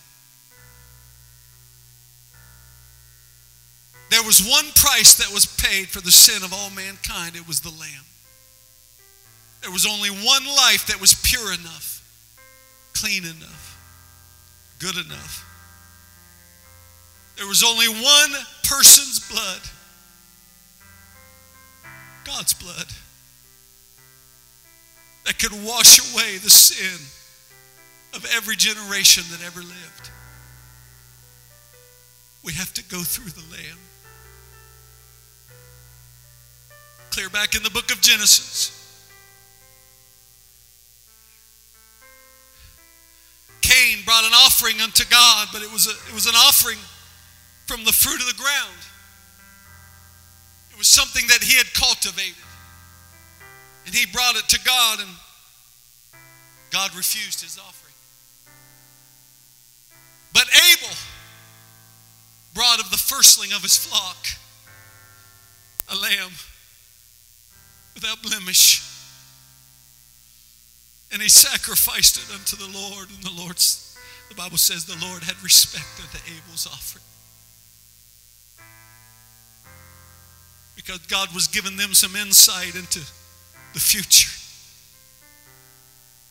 There 4.10 4.22
was 4.22 4.46
one 4.46 4.66
price 4.76 5.16
that 5.16 5.32
was 5.32 5.46
paid 5.46 5.88
for 5.88 6.00
the 6.00 6.12
sin 6.12 6.44
of 6.44 6.52
all 6.52 6.70
mankind. 6.70 7.34
It 7.34 7.48
was 7.48 7.60
the 7.60 7.70
Lamb. 7.70 8.04
There 9.62 9.72
was 9.72 9.86
only 9.86 10.10
one 10.10 10.46
life 10.46 10.86
that 10.86 11.00
was 11.00 11.14
pure 11.14 11.52
enough, 11.52 12.02
clean 12.94 13.24
enough, 13.24 13.65
good 14.78 14.96
enough. 14.96 15.44
There 17.36 17.46
was 17.46 17.62
only 17.62 17.88
one 17.88 18.32
person's 18.62 19.20
blood 19.30 19.60
God's 22.26 22.54
blood 22.54 22.86
that 25.24 25.38
could 25.38 25.52
wash 25.64 26.12
away 26.12 26.38
the 26.38 26.50
sin 26.50 27.06
of 28.14 28.26
every 28.34 28.56
generation 28.56 29.22
that 29.30 29.44
ever 29.46 29.60
lived. 29.60 30.10
We 32.44 32.52
have 32.54 32.74
to 32.74 32.84
go 32.84 33.02
through 33.02 33.30
the 33.30 33.48
Lamb. 33.52 33.78
Clear 37.10 37.28
back 37.28 37.54
in 37.54 37.62
the 37.62 37.70
book 37.70 37.92
of 37.92 38.00
Genesis. 38.00 38.75
Cain 43.66 43.98
brought 44.04 44.22
an 44.22 44.32
offering 44.32 44.80
unto 44.80 45.04
God, 45.10 45.48
but 45.52 45.60
it 45.60 45.72
was, 45.72 45.88
a, 45.88 45.90
it 46.08 46.14
was 46.14 46.26
an 46.26 46.36
offering 46.36 46.78
from 47.66 47.84
the 47.84 47.92
fruit 47.92 48.20
of 48.20 48.26
the 48.28 48.40
ground. 48.40 48.78
It 50.70 50.78
was 50.78 50.86
something 50.86 51.26
that 51.26 51.42
he 51.42 51.56
had 51.56 51.66
cultivated. 51.74 52.36
And 53.84 53.94
he 53.94 54.06
brought 54.06 54.36
it 54.36 54.48
to 54.50 54.60
God, 54.64 55.00
and 55.00 55.08
God 56.70 56.94
refused 56.94 57.40
his 57.42 57.58
offering. 57.58 57.94
But 60.32 60.46
Abel 60.70 60.94
brought 62.54 62.78
of 62.78 62.90
the 62.92 62.98
firstling 62.98 63.52
of 63.52 63.62
his 63.62 63.76
flock 63.76 64.28
a 65.88 65.96
lamb 65.96 66.30
without 67.94 68.22
blemish. 68.22 68.95
And 71.12 71.22
he 71.22 71.28
sacrificed 71.28 72.16
it 72.18 72.34
unto 72.34 72.56
the 72.56 72.78
Lord, 72.78 73.08
and 73.10 73.22
the 73.22 73.30
Lord's, 73.30 73.96
the 74.28 74.34
Bible 74.34 74.58
says 74.58 74.84
the 74.84 75.06
Lord 75.06 75.22
had 75.22 75.40
respect 75.42 75.86
unto 76.00 76.18
Abel's 76.26 76.66
offering. 76.66 77.04
Because 80.74 80.98
God 81.06 81.32
was 81.34 81.46
giving 81.46 81.76
them 81.76 81.94
some 81.94 82.16
insight 82.16 82.74
into 82.74 83.00
the 83.72 83.80
future. 83.80 84.30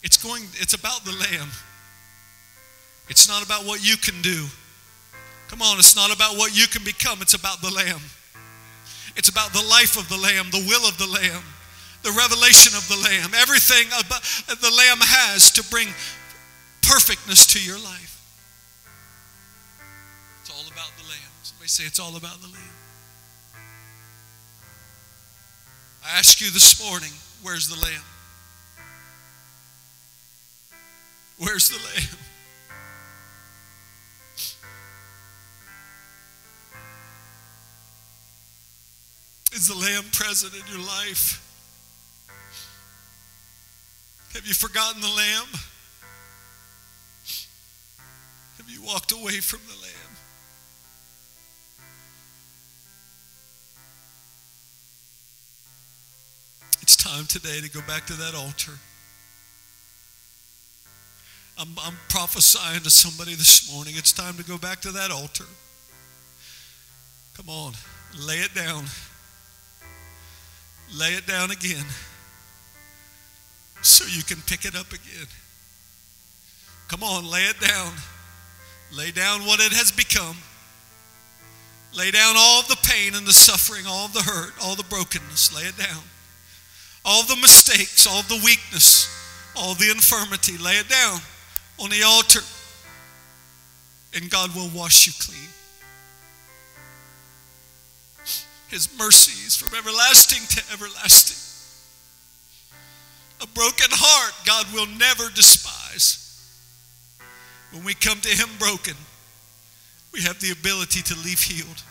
It's 0.03 0.21
going, 0.21 0.43
it's 0.55 0.73
about 0.73 1.03
the 1.03 1.11
Lamb. 1.11 1.49
It's 3.09 3.27
not 3.27 3.45
about 3.45 3.65
what 3.65 3.85
you 3.85 3.97
can 3.97 4.21
do. 4.21 4.45
Come 5.47 5.61
on, 5.61 5.77
it's 5.79 5.95
not 5.95 6.13
about 6.13 6.37
what 6.37 6.55
you 6.55 6.67
can 6.67 6.83
become, 6.83 7.21
it's 7.21 7.33
about 7.33 7.61
the 7.61 7.71
Lamb. 7.71 8.01
It's 9.15 9.29
about 9.29 9.53
the 9.53 9.63
life 9.69 9.97
of 9.97 10.09
the 10.09 10.17
Lamb, 10.17 10.47
the 10.51 10.65
will 10.67 10.87
of 10.87 10.97
the 10.97 11.07
Lamb, 11.07 11.43
the 12.05 12.11
revelation 12.11 12.77
of 12.77 12.87
the 12.87 12.95
Lamb, 12.97 13.31
everything 13.33 13.89
the 13.89 14.71
Lamb 14.77 14.99
has 15.01 15.49
to 15.49 15.63
bring 15.71 15.87
perfectness 16.83 17.47
to 17.47 17.59
your 17.59 17.79
life. 17.79 18.21
It's 20.41 20.51
all 20.51 20.67
about 20.71 20.91
the 20.97 21.03
Lamb. 21.09 21.31
Somebody 21.41 21.67
say 21.67 21.83
it's 21.85 21.99
all 21.99 22.15
about 22.15 22.39
the 22.41 22.47
Lamb. 22.47 22.61
I 26.05 26.19
ask 26.19 26.39
you 26.41 26.51
this 26.51 26.79
morning, 26.87 27.09
where's 27.41 27.67
the 27.67 27.81
Lamb? 27.81 28.03
Where's 31.39 31.69
the 31.69 31.77
Lamb? 31.77 32.19
Is 39.53 39.67
the 39.67 39.75
Lamb 39.75 40.03
present 40.11 40.53
in 40.53 40.61
your 40.71 40.85
life? 40.85 41.41
Have 44.35 44.45
you 44.45 44.53
forgotten 44.53 44.99
the 44.99 45.07
Lamb? 45.07 45.47
Have 48.57 48.69
you 48.69 48.81
walked 48.81 49.13
away 49.13 49.39
from 49.39 49.61
the 49.65 49.81
Lamb? 49.81 50.17
It's 56.81 56.97
time 56.97 57.25
today 57.27 57.61
to 57.61 57.69
go 57.69 57.79
back 57.87 58.05
to 58.07 58.13
that 58.13 58.35
altar. 58.35 58.73
I'm, 61.57 61.69
I'm 61.81 61.95
prophesying 62.09 62.81
to 62.81 62.89
somebody 62.89 63.35
this 63.35 63.71
morning. 63.73 63.93
It's 63.95 64.11
time 64.11 64.33
to 64.33 64.43
go 64.43 64.57
back 64.57 64.81
to 64.81 64.91
that 64.91 65.11
altar. 65.11 65.45
Come 67.37 67.47
on, 67.47 67.71
lay 68.19 68.39
it 68.39 68.53
down. 68.53 68.83
Lay 70.93 71.13
it 71.13 71.25
down 71.25 71.51
again 71.51 71.85
so 73.87 74.05
you 74.05 74.23
can 74.23 74.41
pick 74.47 74.65
it 74.65 74.75
up 74.75 74.91
again. 74.91 75.27
Come 76.87 77.03
on, 77.03 77.29
lay 77.29 77.41
it 77.41 77.59
down. 77.59 77.93
Lay 78.95 79.11
down 79.11 79.41
what 79.41 79.59
it 79.59 79.73
has 79.73 79.91
become. 79.91 80.37
Lay 81.95 82.11
down 82.11 82.35
all 82.37 82.61
the 82.63 82.77
pain 82.83 83.15
and 83.15 83.25
the 83.25 83.33
suffering, 83.33 83.85
all 83.87 84.07
the 84.09 84.21
hurt, 84.21 84.53
all 84.63 84.75
the 84.75 84.83
brokenness. 84.83 85.55
Lay 85.55 85.63
it 85.63 85.77
down. 85.77 86.03
All 87.03 87.23
the 87.23 87.35
mistakes, 87.37 88.07
all 88.07 88.23
the 88.23 88.41
weakness, 88.43 89.07
all 89.55 89.75
the 89.75 89.91
infirmity. 89.91 90.57
Lay 90.57 90.73
it 90.73 90.89
down 90.89 91.19
on 91.79 91.89
the 91.89 92.03
altar, 92.03 92.41
and 94.13 94.29
God 94.29 94.55
will 94.55 94.69
wash 94.69 95.07
you 95.07 95.13
clean. 95.19 95.49
His 98.69 98.89
mercies 98.97 99.55
from 99.55 99.77
everlasting 99.77 100.41
to 100.49 100.73
everlasting. 100.73 101.54
A 103.41 103.47
broken 103.47 103.87
heart, 103.91 104.33
God 104.45 104.65
will 104.73 104.87
never 104.97 105.29
despise. 105.33 106.21
When 107.71 107.83
we 107.83 107.93
come 107.93 108.19
to 108.21 108.29
Him 108.29 108.49
broken, 108.57 108.95
we 110.13 110.21
have 110.21 110.39
the 110.39 110.51
ability 110.51 111.01
to 111.01 111.15
leave 111.25 111.41
healed. 111.41 111.83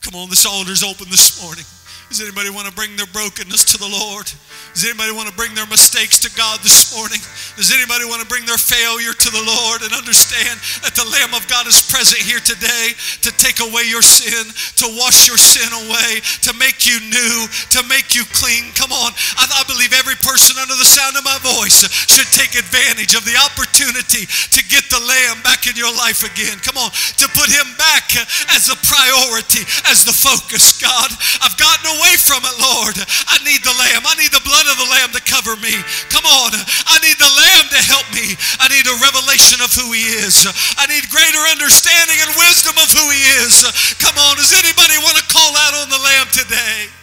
Come 0.00 0.14
on, 0.14 0.30
this 0.30 0.46
altar's 0.46 0.82
open 0.82 1.10
this 1.10 1.42
morning. 1.42 1.64
Does 2.10 2.18
anybody 2.26 2.50
want 2.50 2.66
to 2.66 2.74
bring 2.74 2.98
their 2.98 3.06
brokenness 3.14 3.70
to 3.70 3.78
the 3.78 3.86
Lord? 3.86 4.26
Does 4.74 4.82
anybody 4.82 5.14
want 5.14 5.30
to 5.30 5.36
bring 5.38 5.54
their 5.54 5.70
mistakes 5.70 6.18
to 6.26 6.30
God 6.34 6.58
this 6.58 6.90
morning? 6.90 7.22
Does 7.54 7.70
anybody 7.70 8.02
want 8.02 8.18
to 8.18 8.26
bring 8.26 8.42
their 8.50 8.58
failure 8.58 9.14
to 9.14 9.30
the 9.30 9.38
Lord 9.46 9.86
and 9.86 9.94
understand 9.94 10.58
that 10.82 10.98
the 10.98 11.06
Lamb 11.06 11.38
of 11.38 11.46
God 11.46 11.70
is 11.70 11.78
present 11.86 12.18
here 12.18 12.42
today 12.42 12.98
to 13.22 13.30
take 13.38 13.62
away 13.62 13.86
your 13.86 14.02
sin, 14.02 14.42
to 14.82 14.90
wash 14.98 15.30
your 15.30 15.38
sin 15.38 15.70
away, 15.86 16.18
to 16.42 16.50
make 16.58 16.82
you 16.82 16.98
new, 16.98 17.46
to 17.78 17.86
make 17.86 18.18
you 18.18 18.26
clean? 18.34 18.74
Come 18.74 18.90
on. 18.90 19.14
I, 19.38 19.46
I 19.46 19.62
believe 19.70 19.94
every 19.94 20.18
person 20.18 20.58
under 20.58 20.74
the 20.74 20.90
sound 20.90 21.14
of 21.14 21.22
my 21.22 21.38
voice 21.46 21.86
should 22.10 22.30
take 22.34 22.58
advantage 22.58 23.14
of 23.14 23.22
the 23.22 23.38
opportunity 23.38 24.26
to 24.26 24.60
get 24.66 24.82
the 24.90 24.98
Lamb 24.98 25.46
back 25.46 25.70
in 25.70 25.78
your 25.78 25.94
life 25.94 26.26
again. 26.26 26.58
Come 26.66 26.74
on. 26.74 26.90
To 27.22 27.26
put 27.38 27.54
him 27.54 27.70
back 27.78 28.18
as 28.50 28.66
a 28.66 28.74
priority, 28.82 29.62
as 29.86 30.02
the 30.02 30.14
focus. 30.14 30.74
God, 30.82 31.14
I've 31.38 31.54
gotten 31.54 31.86
away 31.86 31.99
away 32.00 32.16
from 32.16 32.40
it, 32.48 32.56
Lord. 32.56 32.96
I 33.28 33.36
need 33.44 33.60
the 33.60 33.76
lamb. 33.76 34.08
I 34.08 34.16
need 34.16 34.32
the 34.32 34.40
blood 34.40 34.64
of 34.72 34.80
the 34.80 34.88
lamb 34.88 35.12
to 35.12 35.20
cover 35.20 35.52
me. 35.60 35.76
Come 36.08 36.24
on. 36.24 36.56
I 36.88 36.96
need 37.04 37.20
the 37.20 37.28
lamb 37.28 37.68
to 37.68 37.80
help 37.84 38.08
me. 38.16 38.32
I 38.56 38.72
need 38.72 38.88
a 38.88 38.96
revelation 39.04 39.60
of 39.60 39.68
who 39.76 39.92
he 39.92 40.08
is. 40.24 40.48
I 40.80 40.88
need 40.88 41.04
greater 41.12 41.44
understanding 41.52 42.16
and 42.24 42.32
wisdom 42.40 42.80
of 42.80 42.88
who 42.88 43.04
he 43.12 43.20
is. 43.44 43.68
Come 44.00 44.16
on. 44.16 44.40
Does 44.40 44.56
anybody 44.56 44.96
want 45.04 45.20
to 45.20 45.26
call 45.28 45.52
out 45.68 45.76
on 45.76 45.92
the 45.92 46.00
lamb 46.00 46.28
today? 46.32 46.99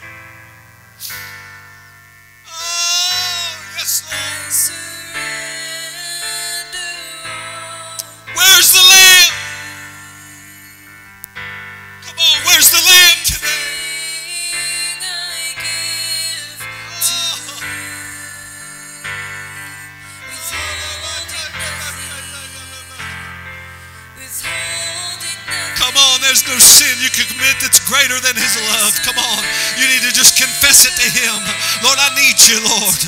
Sin 26.97 27.05
you 27.05 27.11
can 27.13 27.25
commit 27.29 27.55
that's 27.61 27.81
greater 27.85 28.17
than 28.19 28.33
His 28.33 28.57
love. 28.73 28.93
Come 29.05 29.17
on. 29.21 29.41
You 29.77 29.85
need 29.87 30.01
to 30.05 30.13
just 30.13 30.37
confess 30.37 30.85
it 30.85 30.93
to 30.97 31.07
Him. 31.07 31.37
Lord, 31.85 31.97
I 32.01 32.09
need 32.17 32.37
you, 32.49 32.57
Lord. 32.65 33.01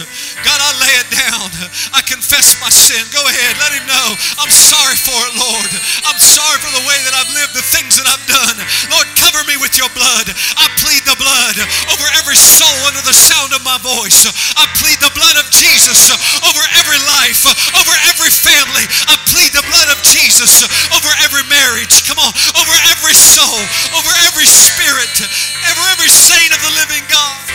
God, 0.45 0.59
I 0.61 0.71
lay 0.77 0.93
it 1.01 1.09
down. 1.09 1.49
I 1.93 2.01
confess 2.05 2.57
my 2.61 2.69
sin. 2.69 3.01
Go 3.09 3.21
ahead. 3.25 3.57
Let 3.57 3.73
Him 3.73 3.85
know. 3.89 4.07
I'm 4.37 4.53
sorry 4.53 4.97
for 4.97 5.17
it, 5.29 5.33
Lord. 5.37 5.71
I'm 6.05 6.21
sorry 6.21 6.59
for 6.61 6.71
the 6.73 6.85
way 6.85 6.97
that 7.09 7.13
I've 7.17 7.31
lived, 7.33 7.57
the 7.57 7.65
things 7.65 7.97
that 7.97 8.07
I've 8.07 8.25
done. 8.29 8.57
Lord, 8.93 9.07
cover 9.17 9.41
me 9.49 9.57
with 9.57 9.75
your 9.77 9.89
blood. 9.97 10.29
I 10.29 10.65
plead 10.79 11.03
the 11.05 11.17
blood 11.17 11.57
over 11.89 12.07
every 12.21 12.37
soul 12.37 12.77
under 12.85 13.01
the 13.01 13.15
sound 13.15 13.53
of 13.57 13.65
my 13.65 13.81
voice. 13.81 14.29
I 14.55 14.65
plead 14.77 15.01
the 15.01 15.13
blood 15.17 15.37
of 15.41 15.49
Jesus 15.49 16.13
over 16.45 16.63
every 16.77 17.01
life, 17.19 17.45
over 17.75 17.93
every 18.07 18.31
family. 18.31 18.85
I 19.09 19.17
plead 19.29 19.51
the 19.51 19.65
blood 19.65 19.89
of 19.89 19.99
Jesus 20.05 20.63
over 20.93 21.11
every 21.25 21.45
marriage. 21.49 22.08
Saint 26.29 26.53
of 26.53 26.61
the 26.61 26.73
living 26.77 27.03
God. 27.09 27.48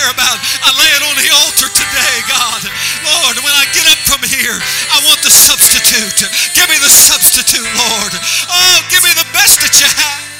Care 0.00 0.10
about, 0.16 0.38
I 0.64 0.72
lay 0.80 0.90
it 0.96 1.02
on 1.04 1.16
the 1.20 1.28
altar 1.44 1.68
today, 1.68 2.16
God. 2.24 2.62
Lord, 3.04 3.36
when 3.44 3.52
I 3.52 3.68
get 3.76 3.84
up 3.84 4.00
from 4.08 4.24
here, 4.24 4.56
I 4.56 4.98
want 5.04 5.20
the 5.20 5.28
substitute. 5.28 6.24
Give 6.56 6.68
me 6.72 6.80
the 6.80 6.88
substitute, 6.88 7.68
Lord. 7.76 8.12
Oh, 8.48 8.76
give 8.88 9.04
me 9.04 9.12
the 9.12 9.28
best 9.36 9.60
that 9.60 9.76
you 9.76 9.88
have. 9.92 10.39